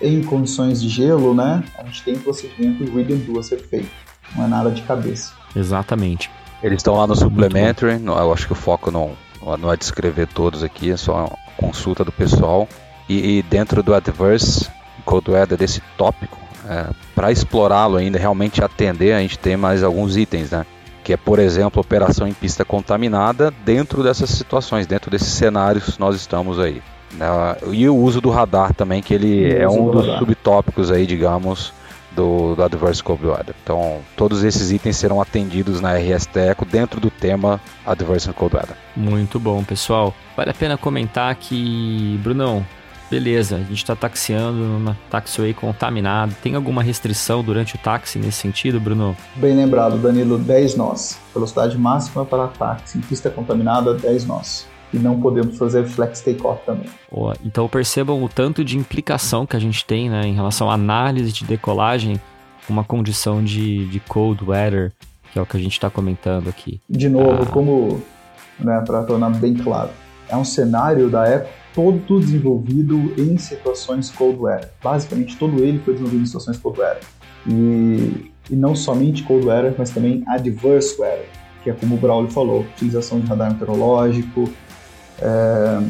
[0.00, 3.88] em condições de gelo, né, a gente tem procedimento read and do a ser feito.
[4.36, 5.32] Não é nada de cabeça.
[5.54, 6.30] Exatamente.
[6.62, 9.12] Eles estão lá no supplementary, eu acho que o foco não,
[9.58, 12.68] não é descrever todos aqui, é só consulta do pessoal.
[13.08, 14.68] E, e dentro do Adverse,
[15.04, 16.36] Cold Weather desse tópico,
[16.68, 20.66] é, para explorá-lo ainda, realmente atender, a gente tem mais alguns itens, né?
[21.06, 26.16] Que é, por exemplo, operação em pista contaminada dentro dessas situações, dentro desses cenários nós
[26.16, 26.82] estamos aí.
[27.12, 27.28] Né?
[27.70, 30.18] E o uso do radar também, que ele é um do dos radar.
[30.18, 31.72] subtópicos aí, digamos,
[32.10, 33.54] do, do Adverse Cold Weather.
[33.62, 38.76] Então, todos esses itens serão atendidos na RS Teco dentro do tema Adverse Cold Weather.
[38.96, 40.12] Muito bom, pessoal.
[40.36, 42.66] Vale a pena comentar que, Brunão,
[43.10, 46.32] beleza, a gente está taxiando numa taxiway contaminada.
[46.42, 49.16] Tem alguma restrição durante o táxi nesse sentido, Bruno?
[49.36, 51.18] Bem lembrado, Danilo, 10 nós.
[51.32, 54.66] Velocidade máxima para táxi em pista contaminada, 10 nós.
[54.92, 56.88] E não podemos fazer flex takeoff também.
[57.44, 61.32] Então percebam o tanto de implicação que a gente tem né, em relação à análise
[61.32, 62.20] de decolagem,
[62.68, 64.92] uma condição de, de cold weather,
[65.32, 66.80] que é o que a gente está comentando aqui.
[66.88, 67.46] De novo, ah.
[67.46, 68.02] como,
[68.58, 69.90] né, para tornar bem claro,
[70.28, 74.70] é um cenário da época todo desenvolvido em situações cold weather.
[74.82, 77.02] Basicamente, todo ele foi desenvolvido em situações cold weather.
[77.46, 81.28] E, e não somente cold weather, mas também adverse weather,
[81.62, 84.50] que é como o Braulio falou, utilização de radar meteorológico,
[85.20, 85.82] é,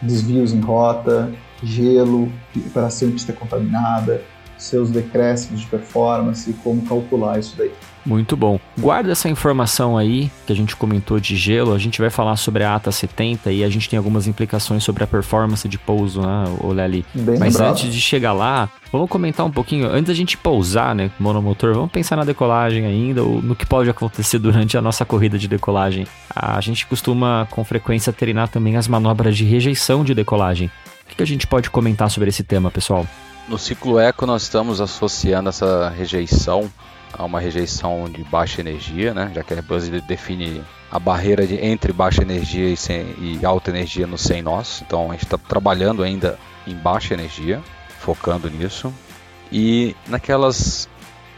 [0.00, 1.30] desvios em rota,
[1.62, 2.32] gelo,
[2.66, 4.22] operação de pista contaminada,
[4.58, 7.70] seus decréscimos de performance e como calcular isso daí.
[8.08, 8.58] Muito bom.
[8.78, 11.74] Guarda essa informação aí que a gente comentou de gelo.
[11.74, 15.04] A gente vai falar sobre a ATA 70 e a gente tem algumas implicações sobre
[15.04, 17.04] a performance de pouso, né, o Lely?
[17.12, 17.72] Bem Mas lembrado.
[17.72, 19.86] antes de chegar lá, vamos comentar um pouquinho.
[19.88, 23.90] Antes da gente pousar, né, monomotor, vamos pensar na decolagem ainda, ou no que pode
[23.90, 26.06] acontecer durante a nossa corrida de decolagem.
[26.34, 30.70] A gente costuma com frequência treinar também as manobras de rejeição de decolagem.
[31.12, 33.06] O que a gente pode comentar sobre esse tema, pessoal?
[33.48, 36.70] No ciclo eco, nós estamos associando essa rejeição
[37.14, 39.32] a uma rejeição de baixa energia, né?
[39.34, 43.70] já que a ele define a barreira de, entre baixa energia e, sem, e alta
[43.70, 44.82] energia no sem nós.
[44.86, 47.62] Então a gente está trabalhando ainda em baixa energia,
[48.00, 48.92] focando nisso.
[49.50, 50.86] E naquelas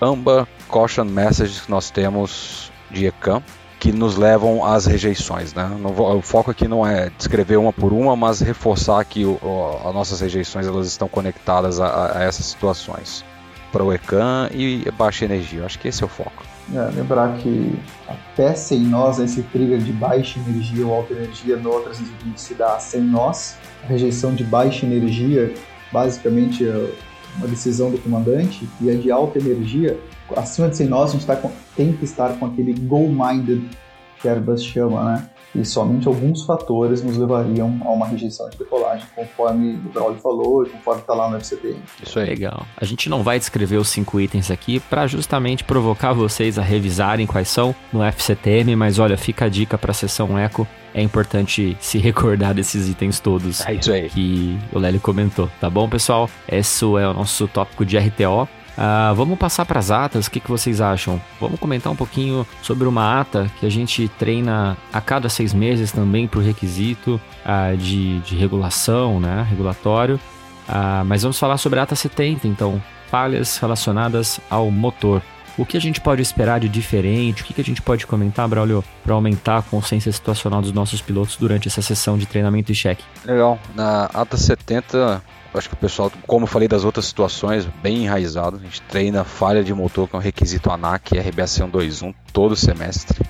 [0.03, 3.41] Amber Caution Messages que nós temos de ECAM,
[3.81, 5.55] que nos levam às rejeições.
[5.55, 5.69] Né?
[5.83, 9.95] O foco aqui não é descrever uma por uma, mas reforçar que o, o- as
[9.95, 13.25] nossas rejeições elas estão conectadas a, a essas situações.
[13.73, 15.61] Para o ECAM e baixa energia.
[15.61, 16.45] Eu acho que esse é o foco.
[16.75, 17.73] É, lembrar que
[18.07, 22.79] até sem nós, esse trigger de baixa energia ou alta energia no 320 se dá
[22.79, 23.57] sem nós.
[23.85, 25.55] A rejeição de baixa energia,
[25.93, 26.91] basicamente, é
[27.39, 29.97] uma decisão do comandante, e a de alta energia,
[30.37, 33.63] acima de 100 nós, a gente tá com- tem que estar com aquele goal-minded
[34.21, 35.31] que a Airbus chama, né?
[35.53, 40.65] E somente alguns fatores nos levariam a uma rejeição de decolagem, conforme o Braulio falou
[40.65, 41.81] e conforme está lá no FCTM.
[42.01, 42.27] Isso aí.
[42.29, 42.65] Legal.
[42.77, 47.27] A gente não vai descrever os cinco itens aqui para justamente provocar vocês a revisarem
[47.27, 50.69] quais são no FCTM, mas olha, fica a dica para a sessão Eco.
[50.95, 54.09] É importante se recordar desses itens todos É isso aí.
[54.09, 56.29] que o Lélio comentou, tá bom, pessoal?
[56.49, 58.49] Esse é o nosso tópico de RTO.
[58.83, 61.21] Ah, vamos passar para as atas, o que, que vocês acham?
[61.39, 65.93] Vamos comentar um pouquinho sobre uma ata que a gente treina a cada seis meses
[65.93, 69.47] também por requisito ah, de, de regulação, né?
[69.51, 70.19] Regulatório.
[70.67, 75.21] Ah, mas vamos falar sobre a ata 70, então, falhas relacionadas ao motor.
[75.59, 77.43] O que a gente pode esperar de diferente?
[77.43, 81.03] O que, que a gente pode comentar, Braulio, para aumentar a consciência situacional dos nossos
[81.03, 83.05] pilotos durante essa sessão de treinamento e cheque?
[83.27, 83.59] Legal.
[83.75, 85.21] Na ATA 70, eu
[85.55, 88.57] acho que o pessoal, como eu falei das outras situações, bem enraizado.
[88.57, 93.25] A gente treina falha de motor, que é um requisito ANAC RBA 121 todo semestre.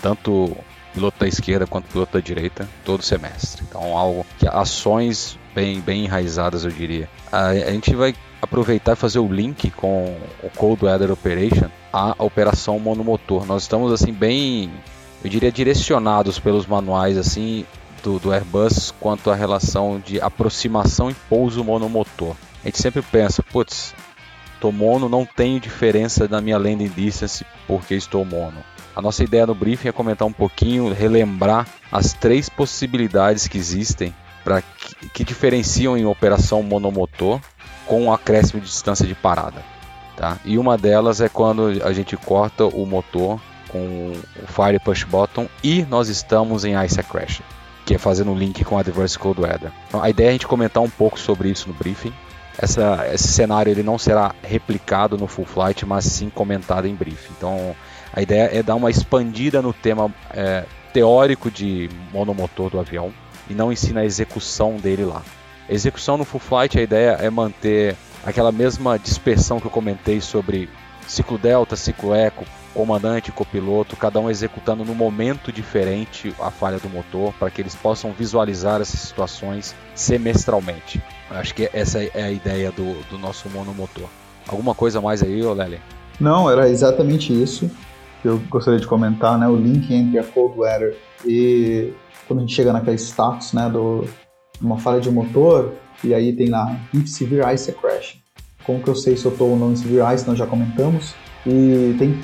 [0.00, 0.56] Tanto
[0.94, 3.62] piloto da esquerda quanto piloto da direita, todo semestre.
[3.68, 7.08] Então, algo que ações bem, bem enraizadas, eu diria.
[7.30, 12.14] A, a gente vai aproveitar e fazer o link com o Cold Weather Operation à
[12.18, 13.44] operação monomotor.
[13.44, 14.70] Nós estamos assim bem,
[15.22, 17.66] eu diria direcionados pelos manuais assim
[18.06, 22.36] do, do Airbus quanto à relação de aproximação e pouso monomotor.
[22.62, 23.94] A gente sempre pensa, putz,
[24.60, 28.62] tô mono, não tenho diferença na minha landing distance porque estou mono.
[28.94, 34.14] A nossa ideia no briefing é comentar um pouquinho, relembrar as três possibilidades que existem
[34.44, 37.40] para que, que diferenciam em operação monomotor
[37.86, 39.62] com um acréscimo de distância de parada.
[40.16, 40.38] Tá?
[40.44, 45.48] E uma delas é quando a gente corta o motor com o Fire Push Button
[45.62, 47.42] e nós estamos em Ice Crash,
[47.86, 49.70] que é fazendo um link com Adverse Cold Weather.
[49.88, 52.12] Então, a ideia é a gente comentar um pouco sobre isso no briefing.
[52.58, 57.32] Essa, esse cenário ele não será replicado no full flight, mas sim comentado em briefing.
[57.36, 57.76] Então
[58.12, 63.12] a ideia é dar uma expandida no tema é, teórico de monomotor do avião
[63.48, 65.22] e não ensina a execução dele lá.
[65.68, 67.94] A execução no full flight, a ideia é manter
[68.24, 70.68] aquela mesma dispersão que eu comentei sobre
[71.06, 76.90] ciclo delta, ciclo eco, comandante, copiloto, cada um executando no momento diferente a falha do
[76.90, 81.02] motor para que eles possam visualizar essas situações semestralmente.
[81.30, 84.04] Acho que essa é a ideia do, do nosso monomotor.
[84.46, 85.80] Alguma coisa mais aí, Lely?
[86.20, 87.70] Não, era exatamente isso
[88.20, 89.48] que eu gostaria de comentar, né?
[89.48, 91.92] O link entre a cold weather e
[92.28, 94.04] quando a gente chega naquele status, né, do
[94.60, 95.72] uma falha de motor
[96.04, 98.18] e aí tem lá if severe ice crash.
[98.64, 100.26] Como que eu sei se eu estou ou não em severe ice?
[100.26, 101.14] Nós já comentamos.
[101.46, 102.18] E tem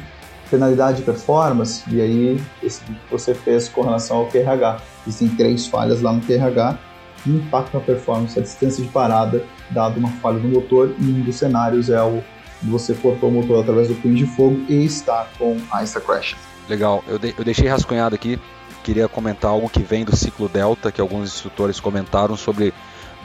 [0.52, 4.82] penalidade de performance e aí esse que você fez com relação ao QRH.
[5.06, 6.78] Existem três falhas lá no QRH
[7.24, 11.22] que impactam a performance, a distância de parada, dado uma falha do motor e um
[11.22, 12.22] dos cenários é o
[12.64, 16.36] você cortou o motor através do punho de fogo e está com Ice Crash.
[16.68, 18.38] Legal, eu, de, eu deixei rascunhado aqui,
[18.84, 22.72] queria comentar algo que vem do ciclo Delta, que alguns instrutores comentaram sobre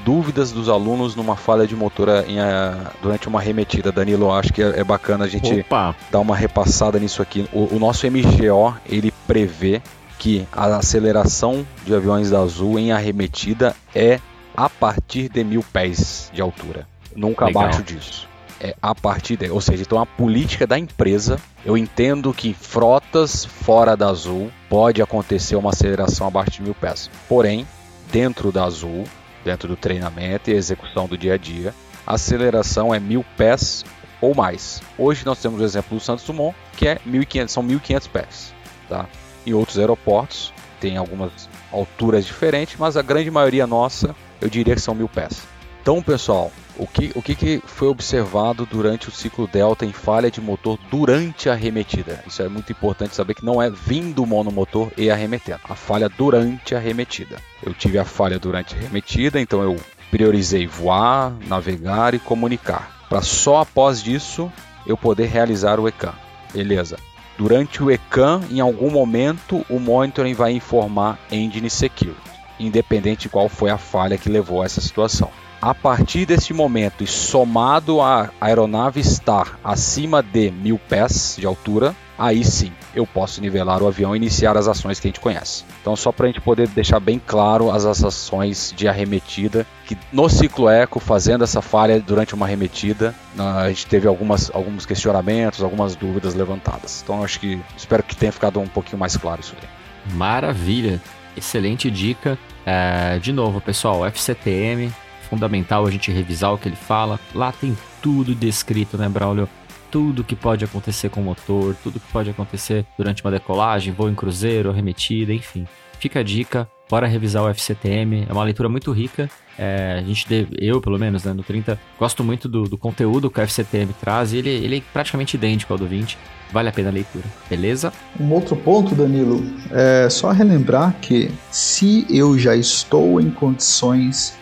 [0.08, 3.91] dúvidas dos alunos numa falha de motor em, uh, durante uma remetida.
[3.91, 5.93] Danilo, acho que é, é bacana a gente Opa.
[6.10, 7.46] dar uma repassada nisso aqui.
[7.52, 9.82] O, o nosso MGO, ele prevê
[10.17, 14.22] que a aceleração de aviões da Azul em arremetida é
[14.56, 16.88] a partir de mil pés de altura.
[17.13, 17.63] Nunca Legal.
[17.63, 18.30] abaixo disso.
[18.62, 23.43] É a partir de, ou seja, então a política da empresa, eu entendo que frotas
[23.43, 27.12] fora da Azul pode acontecer uma aceleração abaixo de mil pés.
[27.28, 27.67] Porém,
[28.10, 29.04] dentro da Azul,
[29.47, 31.73] dentro do treinamento e execução do dia a dia,
[32.05, 33.86] a aceleração é mil pés
[34.19, 34.81] ou mais.
[34.97, 38.53] Hoje nós temos o exemplo do Santos Dumont, que é 1500, são 1.500 pés.
[38.89, 39.07] Tá?
[39.45, 44.81] Em outros aeroportos tem algumas alturas diferentes, mas a grande maioria nossa, eu diria que
[44.81, 45.43] são mil pés.
[45.81, 50.29] Então, pessoal, o que, o que, que foi observado durante o ciclo Delta em falha
[50.29, 52.23] de motor durante a arremetida?
[52.27, 55.59] Isso é muito importante saber que não é vindo o monomotor e arremetendo.
[55.63, 57.37] A falha durante a arremetida.
[57.63, 59.75] Eu tive a falha durante a arremetida, então eu
[60.11, 63.05] priorizei voar, navegar e comunicar.
[63.09, 64.51] Para só após disso
[64.85, 66.13] eu poder realizar o ECAM.
[66.53, 66.97] Beleza.
[67.37, 72.19] Durante o ECAM, em algum momento, o monitoring vai informar Engine Security,
[72.59, 75.29] independente de qual foi a falha que levou a essa situação.
[75.67, 81.93] A partir deste momento, e somado a aeronave estar acima de mil pés de altura,
[82.17, 85.65] aí sim eu posso nivelar o avião e iniciar as ações que a gente conhece.
[85.82, 90.30] Então, só para a gente poder deixar bem claro as ações de arremetida, que no
[90.30, 95.97] ciclo eco, fazendo essa falha durante uma arremetida, a gente teve algumas, alguns questionamentos, algumas
[95.97, 97.01] dúvidas levantadas.
[97.03, 100.15] Então, acho que espero que tenha ficado um pouquinho mais claro isso aí.
[100.15, 101.01] Maravilha,
[101.36, 102.39] excelente dica.
[102.65, 104.93] É, de novo, pessoal, FCTM,
[105.27, 107.19] fundamental a gente revisar o que ele fala.
[107.33, 109.47] Lá tem tudo descrito, né, Braulio?
[109.91, 114.09] Tudo que pode acontecer com o motor, tudo que pode acontecer durante uma decolagem, voo
[114.09, 115.65] em cruzeiro, arremetida, enfim.
[115.99, 119.29] Fica a dica, bora revisar o FCTM, é uma leitura muito rica.
[119.57, 123.29] É, a gente, deve, eu pelo menos, né, no 30, gosto muito do, do conteúdo
[123.31, 126.17] que o FCTM traz e ele, ele é praticamente idêntico ao do 20.
[126.51, 127.91] Vale a pena a leitura, beleza?
[128.19, 134.37] Um outro ponto, Danilo, é só relembrar que se eu já estou em condições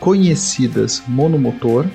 [0.00, 1.86] conhecidas monomotor,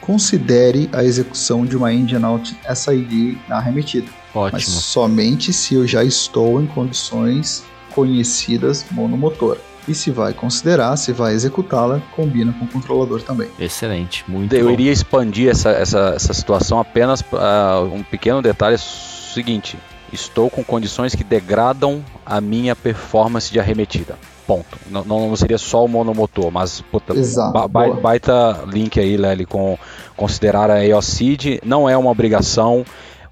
[0.00, 4.08] considere a execução de uma engine out SID na arremetida.
[4.34, 4.52] Ótimo.
[4.52, 7.64] Mas somente se eu já estou em condições
[7.94, 9.58] conhecidas monomotor.
[9.88, 13.48] E se vai considerar, se vai executá-la, combina com o controlador também.
[13.58, 14.72] Excelente, muito Eu bom.
[14.72, 19.78] iria expandir essa, essa, essa situação apenas para um pequeno detalhe seguinte.
[20.12, 24.18] Estou com condições que degradam a minha performance de arremetida.
[24.46, 24.78] Ponto.
[24.88, 27.12] Não, não seria só o monomotor, mas puta,
[27.68, 29.76] ba- baita link aí, Lely, com
[30.16, 31.60] considerar a EOCID.
[31.64, 32.84] Não é uma obrigação.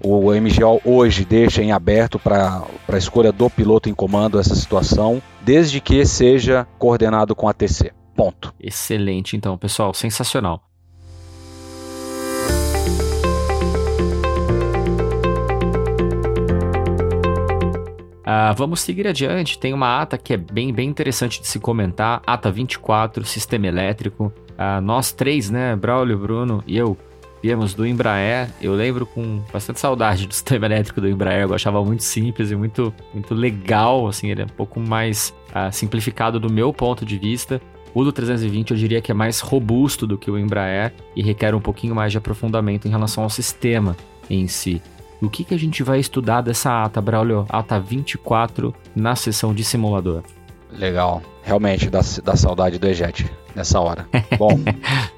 [0.03, 5.21] O MGO hoje deixa em aberto para a escolha do piloto em comando essa situação,
[5.41, 7.91] desde que seja coordenado com a TC.
[8.13, 8.53] Ponto.
[8.59, 10.61] Excelente, então, pessoal, sensacional.
[18.25, 19.59] Ah, vamos seguir adiante.
[19.59, 22.23] Tem uma ata que é bem, bem interessante de se comentar.
[22.25, 24.33] Ata 24, Sistema Elétrico.
[24.57, 26.97] Ah, nós três, né, Braulio, Bruno e eu,
[27.43, 28.49] viemos do Embraer.
[28.59, 31.43] Eu lembro com bastante saudade do sistema elétrico do Embraer.
[31.43, 34.07] Eu achava muito simples e muito, muito legal.
[34.07, 37.61] Assim, ele é um pouco mais ah, simplificado do meu ponto de vista.
[37.93, 41.53] O do 320 eu diria que é mais robusto do que o Embraer e requer
[41.53, 43.95] um pouquinho mais de aprofundamento em relação ao sistema
[44.29, 44.81] em si.
[45.21, 47.45] O que, que a gente vai estudar dessa ata, Braulio?
[47.49, 50.23] Ata 24 na sessão de simulador.
[50.71, 51.21] Legal.
[51.41, 54.07] Realmente dá, dá saudade do Ejet nessa hora.
[54.37, 54.59] Bom,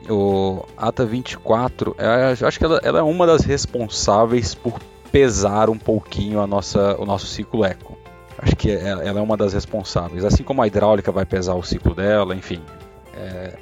[0.09, 4.79] o ATA 24, é, eu acho que ela, ela é uma das responsáveis por
[5.11, 7.97] pesar um pouquinho a nossa, o nosso ciclo eco.
[8.37, 10.23] Acho que é- ela é uma das responsáveis.
[10.23, 12.61] Assim como a hidráulica vai pesar o ciclo dela, enfim.
[13.15, 13.57] é,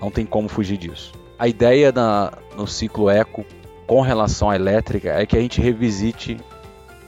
[0.00, 1.12] não tem como fugir disso.
[1.38, 3.46] A ideia na, no ciclo eco
[3.90, 6.36] com relação à elétrica é que a gente revisite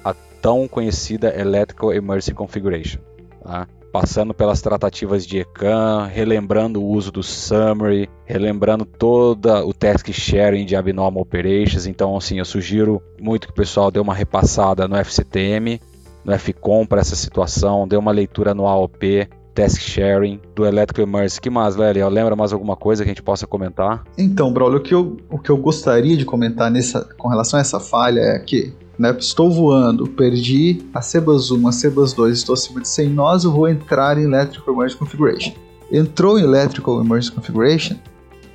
[0.04, 2.98] a tão conhecida Electrical Emergency Configuration.
[3.40, 3.68] Tá?
[3.92, 10.66] Passando pelas tratativas de ECAM, relembrando o uso do Summary, relembrando todo o task sharing
[10.66, 11.86] de Abnormal Operations.
[11.86, 15.80] Então, assim, eu sugiro muito que o pessoal dê uma repassada no FCTM,
[16.24, 21.40] no FCOM para essa situação, dê uma leitura no AOP, task sharing, do Electrical Emergency.
[21.40, 22.08] que mais, Lélia?
[22.08, 24.04] Lembra mais alguma coisa que a gente possa comentar?
[24.16, 27.60] Então, Braulio, o que eu, o que eu gostaria de comentar nessa, com relação a
[27.60, 32.52] essa falha é que né, estou voando, perdi a Cebas 1, a Cebas 2, estou
[32.54, 35.52] acima de 100 nós, eu vou entrar em Electrical Emergency Configuration.
[35.90, 37.96] Entrou em Electrical Emergency Configuration,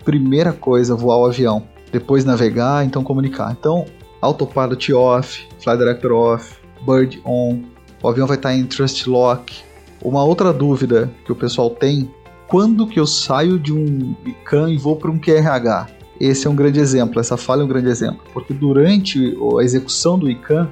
[0.03, 1.63] primeira coisa, voar o avião.
[1.91, 3.55] Depois navegar, então comunicar.
[3.57, 3.85] Então,
[4.21, 7.61] autopilot off, flight director off, bird on,
[8.01, 9.66] o avião vai estar em thrust lock.
[10.03, 12.11] Uma outra dúvida que o pessoal tem,
[12.47, 15.87] quando que eu saio de um ICANN e vou para um QRH?
[16.19, 20.17] Esse é um grande exemplo, essa falha é um grande exemplo, porque durante a execução
[20.17, 20.67] do ICANN,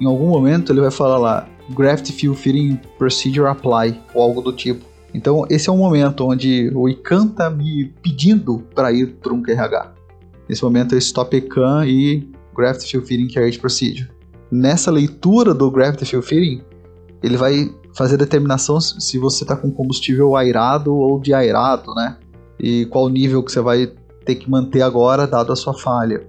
[0.00, 4.52] em algum momento ele vai falar lá, Graft Fuel Fitting Procedure Apply, ou algo do
[4.52, 4.84] tipo.
[5.14, 9.42] Então esse é um momento onde o ICANN está me pedindo para ir para um
[9.42, 9.92] QRH.
[10.48, 14.10] Nesse momento é Stop ICANN e Gravity Field Fitting Carriage Procedure.
[14.50, 16.62] Nessa leitura do Gravity Field Fitting,
[17.22, 22.16] ele vai fazer determinação se você está com combustível airado ou de airado, né?
[22.58, 23.92] E qual nível que você vai
[24.24, 26.26] ter que manter agora, dado a sua falha.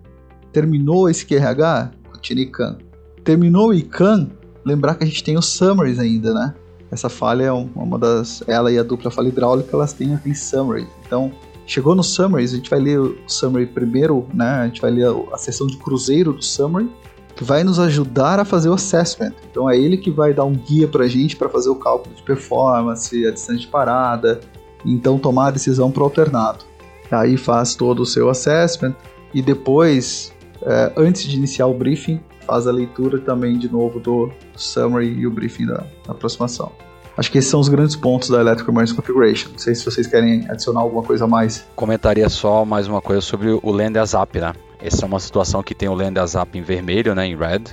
[0.51, 1.91] Terminou esse QRH?
[2.11, 2.77] Continue ICANN.
[3.23, 4.29] Terminou o ICANN,
[4.65, 6.53] lembrar que a gente tem os summaries ainda, né?
[6.89, 8.43] Essa falha é uma das.
[8.47, 10.89] Ela e a dupla falha hidráulica, elas têm, têm summaries.
[11.05, 11.31] Então,
[11.65, 14.45] chegou no summaries, a gente vai ler o summary primeiro, né?
[14.45, 16.89] A gente vai ler a, a seção de cruzeiro do summary,
[17.35, 19.33] que vai nos ajudar a fazer o assessment.
[19.49, 22.21] Então, é ele que vai dar um guia pra gente para fazer o cálculo de
[22.23, 24.39] performance, a distância de parada,
[24.85, 26.65] então tomar a decisão para o alternado.
[27.09, 28.95] Aí faz todo o seu assessment
[29.33, 34.31] e depois, é, antes de iniciar o briefing, faz a leitura também de novo do
[34.55, 36.71] summary e o briefing da, da aproximação.
[37.17, 39.49] Acho que esses são os grandes pontos da Electrical Emergency Configuration.
[39.51, 41.65] Não sei se vocês querem adicionar alguma coisa a mais.
[41.75, 44.53] Comentaria só mais uma coisa sobre o Land as Up, né?
[44.81, 47.63] Essa é uma situação que tem o Land Up em vermelho, né, em red.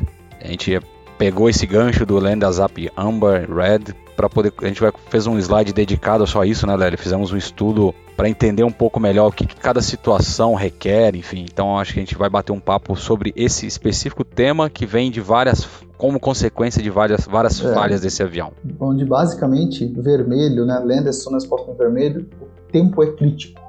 [0.40, 0.80] A gente
[1.18, 4.52] pegou esse gancho do Land Up Amber, Red, para poder.
[4.62, 6.96] A gente vai, fez um slide dedicado só a isso, né, Lélia?
[6.96, 11.44] Fizemos um estudo para entender um pouco melhor o que, que, cada situação requer, enfim.
[11.50, 15.10] Então acho que a gente vai bater um papo sobre esse específico tema que vem
[15.10, 17.74] de várias como consequência de várias, várias é.
[17.74, 18.52] falhas desse avião.
[18.78, 23.60] Onde basicamente vermelho, né, land as soon as possible vermelho, o tempo é crítico.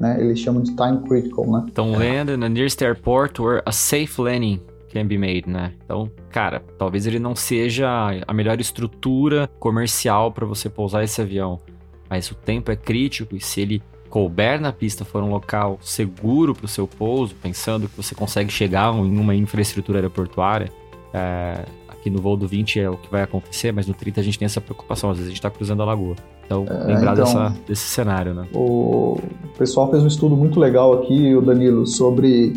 [0.00, 0.20] Né?
[0.20, 1.64] Eles chamam de time critical, né?
[1.68, 4.60] Então, land in the nearest airport where a safe landing
[4.92, 5.72] can be made, né?
[5.84, 7.88] Então, cara, talvez ele não seja
[8.26, 11.60] a melhor estrutura comercial para você pousar esse avião,
[12.08, 16.54] mas o tempo é crítico e se ele couber na pista for um local seguro
[16.54, 20.70] para o seu pouso, pensando que você consegue chegar em uma infraestrutura aeroportuária,
[21.12, 21.64] é,
[22.04, 24.38] aqui no voo do 20 é o que vai acontecer, mas no 30 a gente
[24.38, 26.14] tem essa preocupação, às vezes a gente está cruzando a lagoa.
[26.44, 28.46] Então, é, lembrar então, dessa, desse cenário, né?
[28.52, 29.16] O
[29.56, 32.52] pessoal fez um estudo muito legal aqui, o Danilo, sobre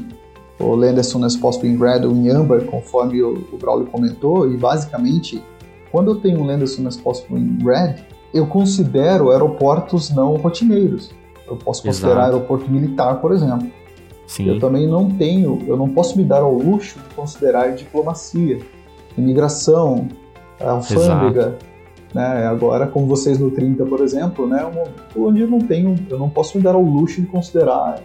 [0.59, 5.41] o Lenderson Possible in Red ou em Amber, conforme o, o Braulio comentou, e basicamente,
[5.91, 11.11] quando eu tenho um Lenderson Possible in Red, eu considero aeroportos não rotineiros.
[11.47, 12.35] Eu posso considerar Exato.
[12.35, 13.71] aeroporto militar, por exemplo.
[14.25, 14.49] Sim.
[14.49, 18.59] Eu também não tenho, eu não posso me dar ao luxo de considerar diplomacia,
[19.17, 20.07] imigração,
[20.59, 21.57] alfândega.
[22.13, 22.45] Né?
[22.45, 24.69] Agora, como vocês no 30, por exemplo, né?
[25.15, 28.01] onde eu não tenho, eu não posso me dar ao luxo de considerar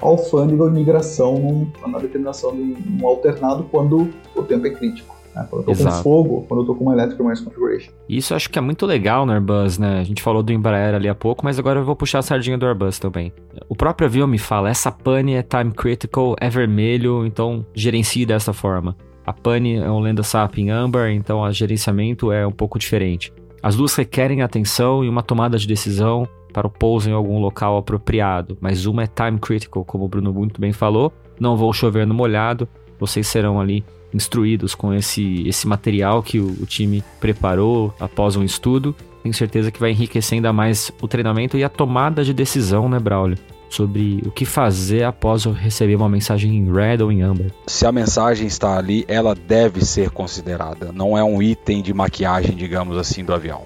[0.00, 5.16] alfândega ou imigração na determinação de um alternado quando o tempo é crítico.
[5.34, 5.46] Né?
[5.48, 5.96] Quando eu tô Exato.
[5.96, 7.92] com fogo, quando eu tô com uma Electric Emergency Configuration.
[8.08, 10.00] Isso acho que é muito legal no Airbus, né?
[10.00, 12.56] A gente falou do Embraer ali há pouco, mas agora eu vou puxar a sardinha
[12.56, 13.32] do Airbus também.
[13.68, 18.52] O próprio avião me fala, essa pane é time critical, é vermelho, então gerencie dessa
[18.52, 18.96] forma.
[19.26, 23.32] A pane é um Lenda SAP em Amber, então o gerenciamento é um pouco diferente.
[23.60, 27.76] As duas requerem atenção e uma tomada de decisão para o pouso em algum local
[27.76, 31.12] apropriado, mas uma é time critical, como o Bruno muito bem falou.
[31.40, 32.68] Não vou chover no molhado,
[33.00, 38.44] vocês serão ali instruídos com esse, esse material que o, o time preparou após um
[38.44, 38.94] estudo.
[39.24, 43.00] Tenho certeza que vai enriquecer ainda mais o treinamento e a tomada de decisão, né,
[43.00, 43.36] Braulio?
[43.68, 47.52] Sobre o que fazer após eu receber uma mensagem em red ou em amber.
[47.66, 50.92] Se a mensagem está ali, ela deve ser considerada.
[50.92, 53.62] Não é um item de maquiagem, digamos assim, do avião.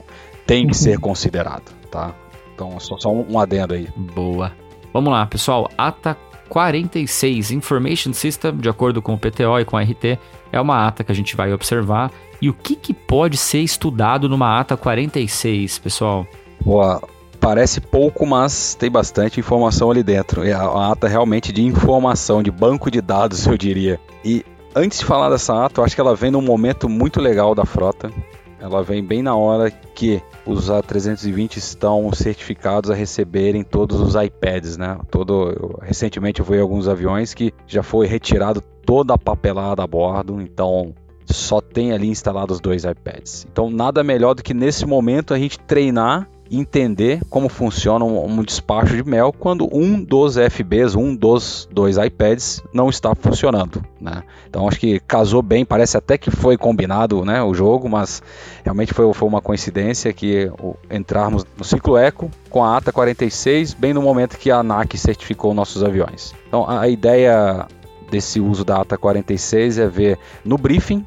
[0.46, 2.14] Tem que ser considerado, tá?
[2.55, 3.88] Então, só, só um, um adendo aí.
[3.96, 4.53] Boa.
[4.92, 5.70] Vamos lá, pessoal.
[5.78, 6.16] ATA
[6.48, 10.18] 46 Information System, de acordo com o PTO e com a RT,
[10.53, 12.11] é uma ata que a gente vai observar.
[12.42, 16.26] E o que, que pode ser estudado numa ata 46, pessoal?
[16.64, 17.01] Boa.
[17.41, 20.47] Parece pouco, mas tem bastante informação ali dentro.
[20.47, 23.99] É uma ata realmente de informação, de banco de dados, eu diria.
[24.24, 27.55] E antes de falar dessa ata, eu acho que ela vem num momento muito legal
[27.55, 28.12] da frota.
[28.61, 34.76] Ela vem bem na hora que os A320 estão certificados a receberem todos os iPads,
[34.76, 34.99] né?
[35.11, 40.43] Todo, recentemente eu fui alguns aviões que já foi retirado toda a papelada a bordo,
[40.43, 43.47] então só tem ali instalados dois iPads.
[43.51, 48.42] Então nada melhor do que nesse momento a gente treinar entender como funciona um, um,
[48.42, 54.24] despacho de mel quando um dos FBs, um dos dois iPads não está funcionando, né?
[54.48, 58.20] Então acho que casou bem, parece até que foi combinado, né, o jogo, mas
[58.64, 63.74] realmente foi, foi uma coincidência que o, entrarmos no ciclo eco com a ATA 46
[63.74, 66.34] bem no momento que a ANAC certificou nossos aviões.
[66.48, 67.66] Então a, a ideia
[68.11, 71.05] desse uso da ATA 46 é ver no briefing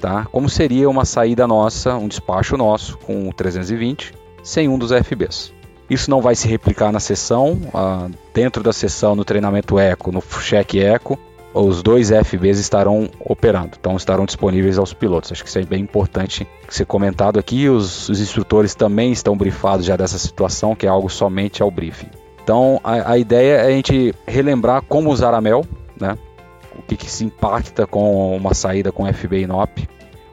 [0.00, 0.24] Tá?
[0.32, 5.52] Como seria uma saída nossa, um despacho nosso com o 320 sem um dos FBs.
[5.88, 10.22] Isso não vai se replicar na sessão, ah, dentro da sessão no treinamento eco, no
[10.22, 11.18] check eco,
[11.52, 15.32] os dois FBs estarão operando, então estarão disponíveis aos pilotos.
[15.32, 17.68] Acho que isso é bem importante ser comentado aqui.
[17.68, 22.10] Os, os instrutores também estão brifados já dessa situação, que é algo somente ao briefing.
[22.42, 25.64] Então a, a ideia é a gente relembrar como usar a Mel,
[26.00, 26.16] né?
[26.78, 29.88] o que, que se impacta com uma saída com FB e NOP,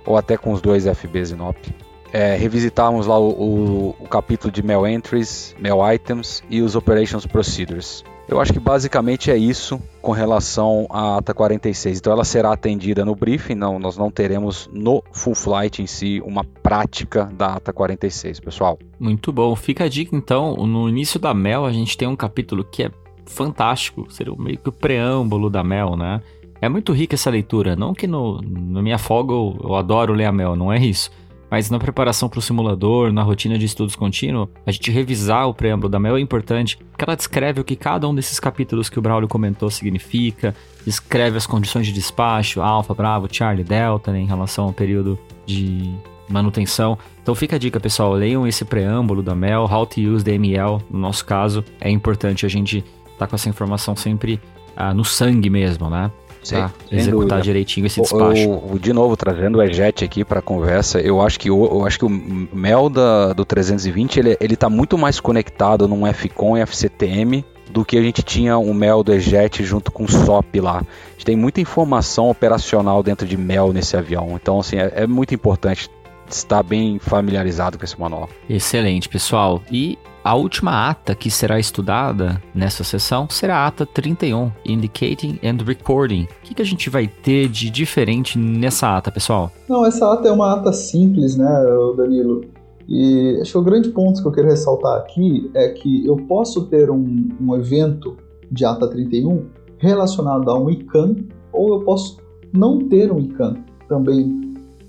[0.05, 1.73] ou até com os dois FBs e NOP.
[2.13, 7.25] É, revisitarmos lá o, o, o capítulo de Mel Entries, Mel Items e os Operations
[7.25, 8.03] Procedures.
[8.27, 11.97] Eu acho que basicamente é isso com relação à ata 46.
[11.97, 16.21] Então ela será atendida no briefing, não, nós não teremos no full flight em si
[16.25, 18.77] uma prática da ata 46, pessoal.
[18.99, 19.55] Muito bom.
[19.55, 22.91] Fica a dica então, no início da Mel a gente tem um capítulo que é
[23.25, 26.21] fantástico, seria meio que o preâmbulo da Mel, né?
[26.59, 30.31] É muito rica essa leitura, não que no, no minha folga eu adoro ler a
[30.33, 31.09] Mel, não é isso.
[31.49, 35.53] Mas na preparação para o simulador, na rotina de estudos contínuo, a gente revisar o
[35.53, 38.99] preâmbulo da Mel é importante, porque ela descreve o que cada um desses capítulos que
[38.99, 40.53] o Braulio comentou significa,
[40.85, 45.93] descreve as condições de despacho, Alfa, Bravo, Charlie, Delta, né, em relação ao período de
[46.29, 46.97] manutenção.
[47.21, 50.99] Então fica a dica, pessoal, leiam esse preâmbulo da Mel, How to Use DML, no
[50.99, 54.39] nosso caso, é importante a gente estar tá com essa informação sempre
[54.75, 56.11] ah, no sangue mesmo, né?
[56.47, 58.41] Sim, executar direitinho esse despacho.
[58.41, 61.85] Eu, de novo, trazendo o EJET aqui para a conversa, eu acho que, o, eu
[61.85, 66.57] acho que o Mel da, do 320 ele, ele tá muito mais conectado num FCON
[66.57, 70.59] e FCTM do que a gente tinha o Mel do EJET junto com o SOP
[70.59, 70.77] lá.
[70.77, 75.07] A gente tem muita informação operacional dentro de Mel nesse avião, então assim, é, é
[75.07, 75.89] muito importante
[76.35, 78.29] estar bem familiarizado com esse manual.
[78.49, 79.61] Excelente, pessoal.
[79.71, 85.63] E a última ata que será estudada nessa sessão será a ata 31, Indicating and
[85.65, 86.23] Recording.
[86.23, 89.51] O que, que a gente vai ter de diferente nessa ata, pessoal?
[89.69, 91.47] Não, essa ata é uma ata simples, né,
[91.95, 92.41] Danilo?
[92.89, 96.65] E acho que o grande ponto que eu quero ressaltar aqui é que eu posso
[96.65, 98.17] ter um, um evento
[98.51, 99.45] de ata 31
[99.77, 102.17] relacionado a um ICANN ou eu posso
[102.53, 104.46] não ter um ICANN também.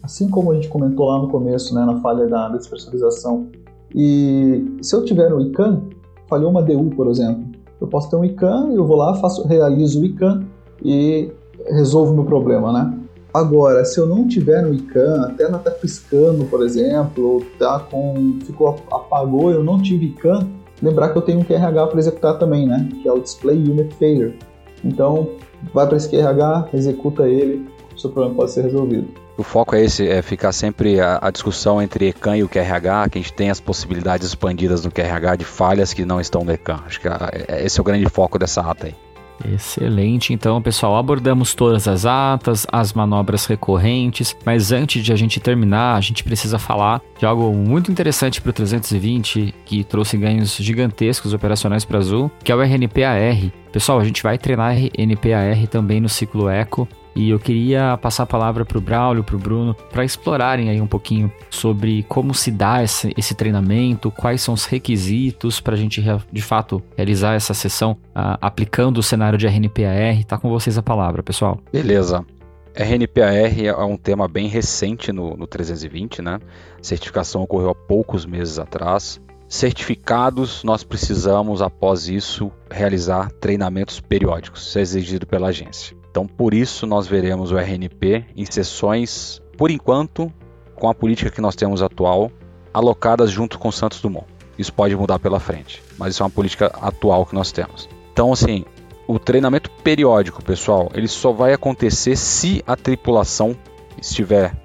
[0.09, 3.49] Assim como a gente comentou lá no começo, né, na falha da despressurização
[3.95, 5.83] e se eu tiver um ICANN,
[6.27, 7.45] falhou uma DU, por exemplo,
[7.79, 10.47] eu posso ter um ICANN, eu vou lá, faço, realizo o ICANN
[10.83, 11.31] e
[11.73, 12.99] resolvo meu problema, né?
[13.35, 18.39] Agora, se eu não tiver no ICANN, até não tá piscando, por exemplo, tá com
[18.47, 20.49] ficou apagou, eu não tive ICANN,
[20.83, 22.89] lembrar que eu tenho um QRH para executar também, né?
[23.03, 24.39] Que é o Display Unit Failure.
[24.83, 25.29] Então,
[25.75, 29.09] vai para esse QRH, executa ele, o seu problema pode ser resolvido.
[29.37, 33.09] O foco é esse, é ficar sempre a, a, discussão entre ECAN e o QRH,
[33.11, 36.53] que a gente tem as possibilidades expandidas no QRH de falhas que não estão no
[36.53, 36.81] ECAN.
[36.87, 38.95] Acho que a, é, esse é o grande foco dessa ata aí.
[39.47, 45.39] Excelente, então pessoal, abordamos todas as atas, as manobras recorrentes, mas antes de a gente
[45.39, 50.57] terminar, a gente precisa falar de algo muito interessante para o 320 que trouxe ganhos
[50.57, 53.53] gigantescos operacionais para Azul, que é o RNPAR.
[53.71, 56.89] Pessoal, a gente vai treinar RNPAR também no ciclo Eco
[57.19, 60.81] e eu queria passar a palavra para o Braulio, para o Bruno, para explorarem aí
[60.81, 65.77] um pouquinho sobre como se dá esse, esse treinamento, quais são os requisitos para a
[65.77, 66.01] gente
[66.33, 70.25] de fato realizar essa sessão aplicando o cenário de RNPAR.
[70.29, 71.59] Tá com vocês a palavra, pessoal.
[71.73, 72.25] Beleza.
[72.73, 76.39] RNPAR é um tema bem recente no, no 320, né?
[76.81, 79.21] Certificação ocorreu há poucos meses atrás.
[79.49, 85.98] Certificados, nós precisamos, após isso, realizar treinamentos periódicos, isso é exigido pela agência.
[86.19, 90.33] Então, por isso, nós veremos o RNP em sessões, por enquanto,
[90.75, 92.33] com a política que nós temos atual,
[92.75, 94.27] alocadas junto com Santos Dumont.
[94.59, 97.89] Isso pode mudar pela frente, mas isso é uma política atual que nós temos.
[98.13, 98.65] Então, assim,
[99.07, 103.57] o treinamento periódico, pessoal, ele só vai acontecer se a tripulação
[104.03, 104.61] estiver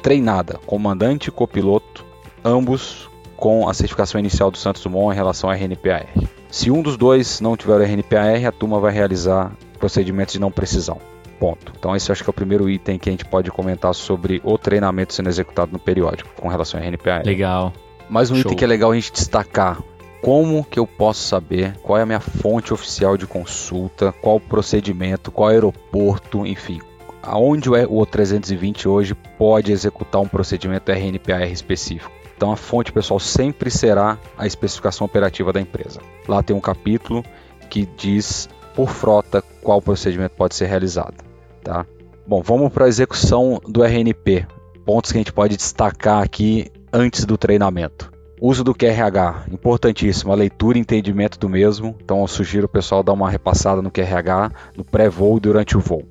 [0.00, 2.04] treinada, comandante e copiloto,
[2.44, 6.06] ambos com a certificação inicial do Santos Dumont em relação ao RNPAR.
[6.48, 9.50] Se um dos dois não tiver o RNPAR, a turma vai realizar
[9.82, 11.00] procedimentos de não precisão.
[11.40, 11.72] Ponto.
[11.76, 14.56] Então esse acho que é o primeiro item que a gente pode comentar sobre o
[14.56, 17.22] treinamento sendo executado no periódico com relação ao RNPA.
[17.26, 17.72] Legal.
[18.08, 18.42] Mais um Show.
[18.42, 19.82] item que é legal a gente destacar.
[20.22, 24.40] Como que eu posso saber qual é a minha fonte oficial de consulta, qual o
[24.40, 26.80] procedimento, qual aeroporto, enfim,
[27.20, 32.12] aonde o 320 hoje pode executar um procedimento RNPAR específico.
[32.36, 36.00] Então a fonte, pessoal, sempre será a especificação operativa da empresa.
[36.28, 37.24] Lá tem um capítulo
[37.68, 41.14] que diz por frota qual procedimento pode ser realizado.
[41.62, 41.86] Tá?
[42.26, 44.46] Bom, vamos para a execução do RNP.
[44.84, 48.12] Pontos que a gente pode destacar aqui antes do treinamento.
[48.40, 51.96] Uso do QRH, importantíssimo, a leitura e entendimento do mesmo.
[52.02, 55.80] Então eu sugiro o pessoal dar uma repassada no QRH no pré-voo e durante o
[55.80, 56.02] voo.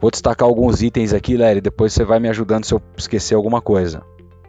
[0.00, 3.60] Vou destacar alguns itens aqui, Léry, depois você vai me ajudando se eu esquecer alguma
[3.60, 4.02] coisa.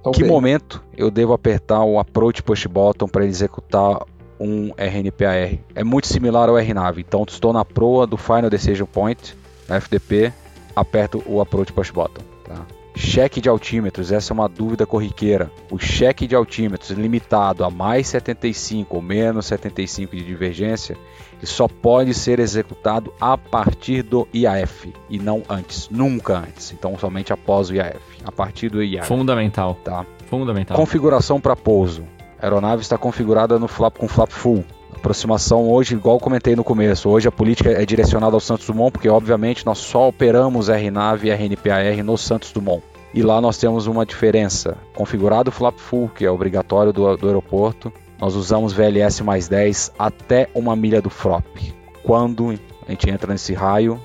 [0.03, 3.99] Tá que momento eu devo apertar o approach push button para executar
[4.39, 5.59] um RNPAR.
[5.75, 6.99] É muito similar ao RNAV.
[6.99, 9.35] Então, estou na proa do Final Decision Point,
[9.69, 10.33] FDP,
[10.75, 12.23] aperto o Approach Push Button.
[12.45, 12.65] Tá?
[12.95, 15.51] Cheque de altímetros, essa é uma dúvida corriqueira.
[15.69, 20.97] O cheque de altímetros limitado a mais 75 ou menos 75 de divergência,
[21.43, 26.71] só pode ser executado a partir do IAF e não antes, nunca antes.
[26.71, 29.07] Então somente após o IAF, a partir do IAF.
[29.07, 29.77] Fundamental.
[29.83, 30.03] Tá.
[30.27, 30.75] Fundamental.
[30.75, 32.03] Configuração para pouso.
[32.39, 34.63] A aeronave está configurada no flap com flap full.
[34.95, 39.09] Aproximação hoje, igual comentei no começo, hoje a política é direcionada ao Santos Dumont, porque
[39.09, 42.83] obviamente nós só operamos RNAV e RNPAR no Santos Dumont.
[43.13, 44.77] E lá nós temos uma diferença.
[44.93, 49.93] Configurado o flap full, que é obrigatório do, do aeroporto, nós usamos VLS mais 10
[49.97, 51.73] até uma milha do FROP.
[52.03, 52.53] Quando
[52.87, 53.99] a gente entra nesse raio,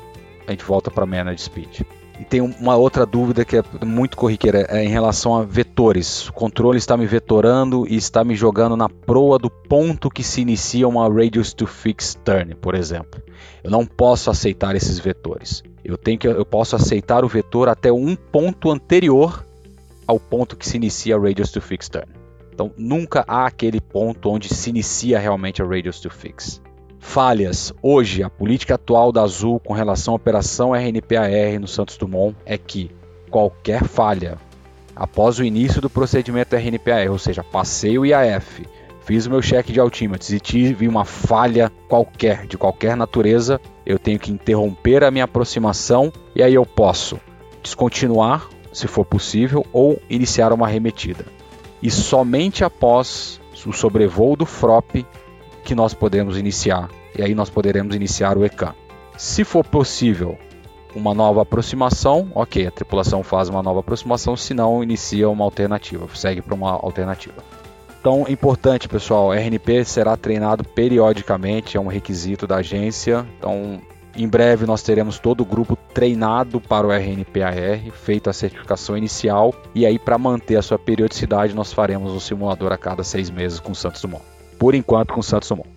[0.46, 1.82] a gente volta para managed speed.
[2.22, 6.28] E tem uma outra dúvida que é muito corriqueira, é em relação a vetores.
[6.28, 10.40] O controle está me vetorando e está me jogando na proa do ponto que se
[10.40, 13.20] inicia uma radius to fix turn, por exemplo.
[13.64, 15.64] Eu não posso aceitar esses vetores.
[15.84, 19.44] Eu tenho que eu posso aceitar o vetor até um ponto anterior
[20.06, 22.06] ao ponto que se inicia a radius to fix turn.
[22.54, 26.62] Então nunca há aquele ponto onde se inicia realmente a radius to fix.
[27.02, 27.74] Falhas.
[27.82, 32.56] Hoje, a política atual da Azul com relação à operação RNPAR no Santos Dumont é
[32.56, 32.90] que
[33.28, 34.38] qualquer falha
[34.96, 38.64] após o início do procedimento RNPAR, ou seja, passei o IAF,
[39.04, 43.98] fiz o meu cheque de altímetros e tive uma falha qualquer, de qualquer natureza, eu
[43.98, 47.20] tenho que interromper a minha aproximação e aí eu posso
[47.62, 51.26] descontinuar, se for possível, ou iniciar uma arremetida.
[51.82, 55.04] E somente após o sobrevoo do FROP
[55.64, 56.88] que nós podemos iniciar.
[57.16, 58.74] E aí nós poderemos iniciar o ECAM.
[59.16, 60.38] Se for possível
[60.94, 66.06] uma nova aproximação, ok, a tripulação faz uma nova aproximação, se não, inicia uma alternativa,
[66.14, 67.36] segue para uma alternativa.
[68.00, 73.24] Então, importante, pessoal, RNP será treinado periodicamente, é um requisito da agência.
[73.38, 73.80] Então,
[74.16, 79.54] em breve nós teremos todo o grupo treinado para o RNPAR, feito a certificação inicial,
[79.74, 83.58] e aí para manter a sua periodicidade nós faremos um simulador a cada seis meses
[83.58, 84.31] com o Santos Dumont.
[84.62, 85.68] Por enquanto com o Santos Dumont.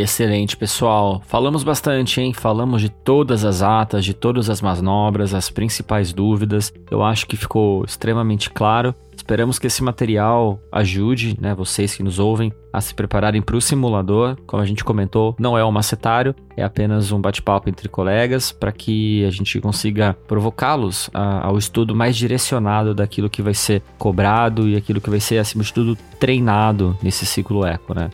[0.00, 1.20] Excelente, pessoal.
[1.26, 2.32] Falamos bastante, hein?
[2.32, 6.72] Falamos de todas as atas, de todas as manobras, as principais dúvidas.
[6.90, 8.94] Eu acho que ficou extremamente claro.
[9.14, 13.60] Esperamos que esse material ajude, né, vocês que nos ouvem, a se prepararem para o
[13.60, 14.38] simulador.
[14.46, 18.72] Como a gente comentou, não é um macetário, é apenas um bate-papo entre colegas para
[18.72, 24.76] que a gente consiga provocá-los ao estudo mais direcionado daquilo que vai ser cobrado e
[24.76, 28.08] aquilo que vai ser, acima de tudo, treinado nesse ciclo eco, né?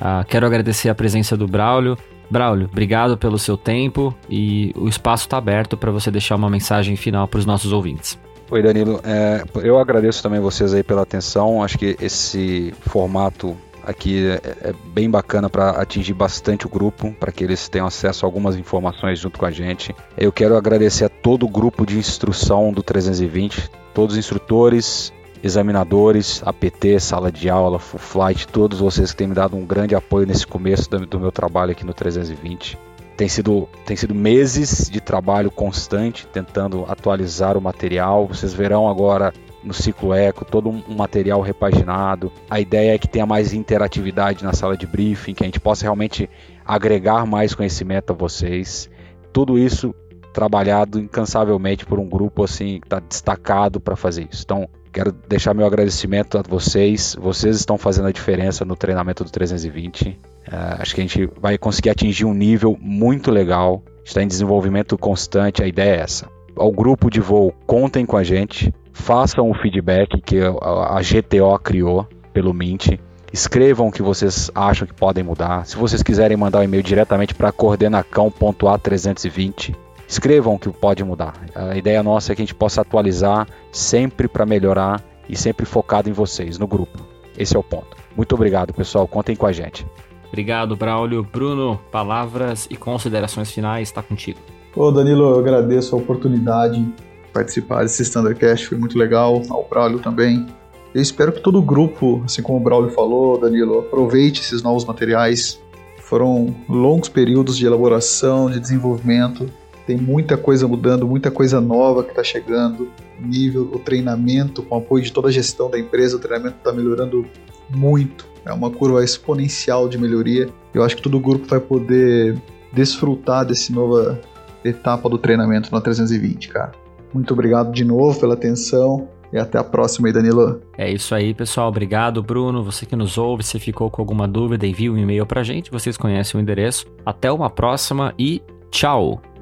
[0.00, 1.96] Ah, quero agradecer a presença do Braulio.
[2.28, 6.96] Braulio, obrigado pelo seu tempo e o espaço está aberto para você deixar uma mensagem
[6.96, 8.18] final para os nossos ouvintes.
[8.50, 9.00] Oi, Danilo.
[9.04, 11.62] É, eu agradeço também vocês aí pela atenção.
[11.62, 17.32] Acho que esse formato aqui é, é bem bacana para atingir bastante o grupo, para
[17.32, 19.94] que eles tenham acesso a algumas informações junto com a gente.
[20.18, 25.12] Eu quero agradecer a todo o grupo de instrução do 320, todos os instrutores,
[25.46, 29.94] examinadores, APT, sala de aula, full flight, todos vocês que têm me dado um grande
[29.94, 32.78] apoio nesse começo do, meu trabalho aqui no 320.
[33.16, 38.26] Tem sido, tem sido meses de trabalho constante tentando atualizar o material.
[38.26, 39.32] Vocês verão agora
[39.64, 42.30] no ciclo eco todo um material repaginado.
[42.50, 45.84] A ideia é que tenha mais interatividade na sala de briefing, que a gente possa
[45.84, 46.28] realmente
[46.64, 48.90] agregar mais conhecimento a vocês.
[49.32, 49.94] Tudo isso
[50.36, 54.42] trabalhado incansavelmente por um grupo assim que está destacado para fazer isso.
[54.44, 57.14] Então, Quero deixar meu agradecimento a vocês.
[57.20, 60.08] Vocês estão fazendo a diferença no treinamento do 320.
[60.08, 60.16] Uh,
[60.50, 63.82] é, acho que a gente vai conseguir atingir um nível muito legal.
[64.02, 65.62] Está em desenvolvimento constante.
[65.62, 66.30] A ideia é essa.
[66.56, 68.72] Ao grupo de voo, contem com a gente.
[68.90, 72.98] Façam o feedback que a GTO criou pelo Mint.
[73.30, 75.66] Escrevam o que vocês acham que podem mudar.
[75.66, 79.76] Se vocês quiserem mandar um e-mail diretamente para coordenacão.a320,
[80.08, 81.34] escrevam o que pode mudar.
[81.54, 86.08] A ideia nossa é que a gente possa atualizar sempre para melhorar e sempre focado
[86.08, 87.04] em vocês, no grupo.
[87.36, 87.96] Esse é o ponto.
[88.16, 89.06] Muito obrigado, pessoal.
[89.06, 89.86] Contem com a gente.
[90.28, 91.22] Obrigado, Braulio.
[91.22, 94.38] Bruno, palavras e considerações finais, está contigo.
[94.74, 96.94] Ô, Danilo, eu agradeço a oportunidade de
[97.32, 99.42] participar desse Standardcast, foi muito legal.
[99.50, 100.46] Ao Braulio também.
[100.94, 104.84] Eu espero que todo o grupo, assim como o Braulio falou, Danilo, aproveite esses novos
[104.84, 105.60] materiais.
[106.00, 109.50] Foram longos períodos de elaboração, de desenvolvimento
[109.86, 112.88] tem muita coisa mudando, muita coisa nova que está chegando.
[113.20, 116.72] Nível, o treinamento, com o apoio de toda a gestão da empresa, o treinamento está
[116.72, 117.24] melhorando
[117.70, 118.26] muito.
[118.44, 120.48] É uma curva exponencial de melhoria.
[120.74, 122.36] Eu acho que todo o grupo vai poder
[122.72, 124.20] desfrutar dessa nova
[124.64, 126.72] etapa do treinamento na 320, cara.
[127.14, 129.08] Muito obrigado de novo pela atenção.
[129.32, 130.62] E até a próxima aí, Danilo.
[130.78, 131.68] É isso aí, pessoal.
[131.68, 132.62] Obrigado, Bruno.
[132.62, 135.70] Você que nos ouve, se ficou com alguma dúvida, envie um e-mail pra gente.
[135.70, 136.86] Vocês conhecem o endereço.
[137.04, 139.20] Até uma próxima e tchau!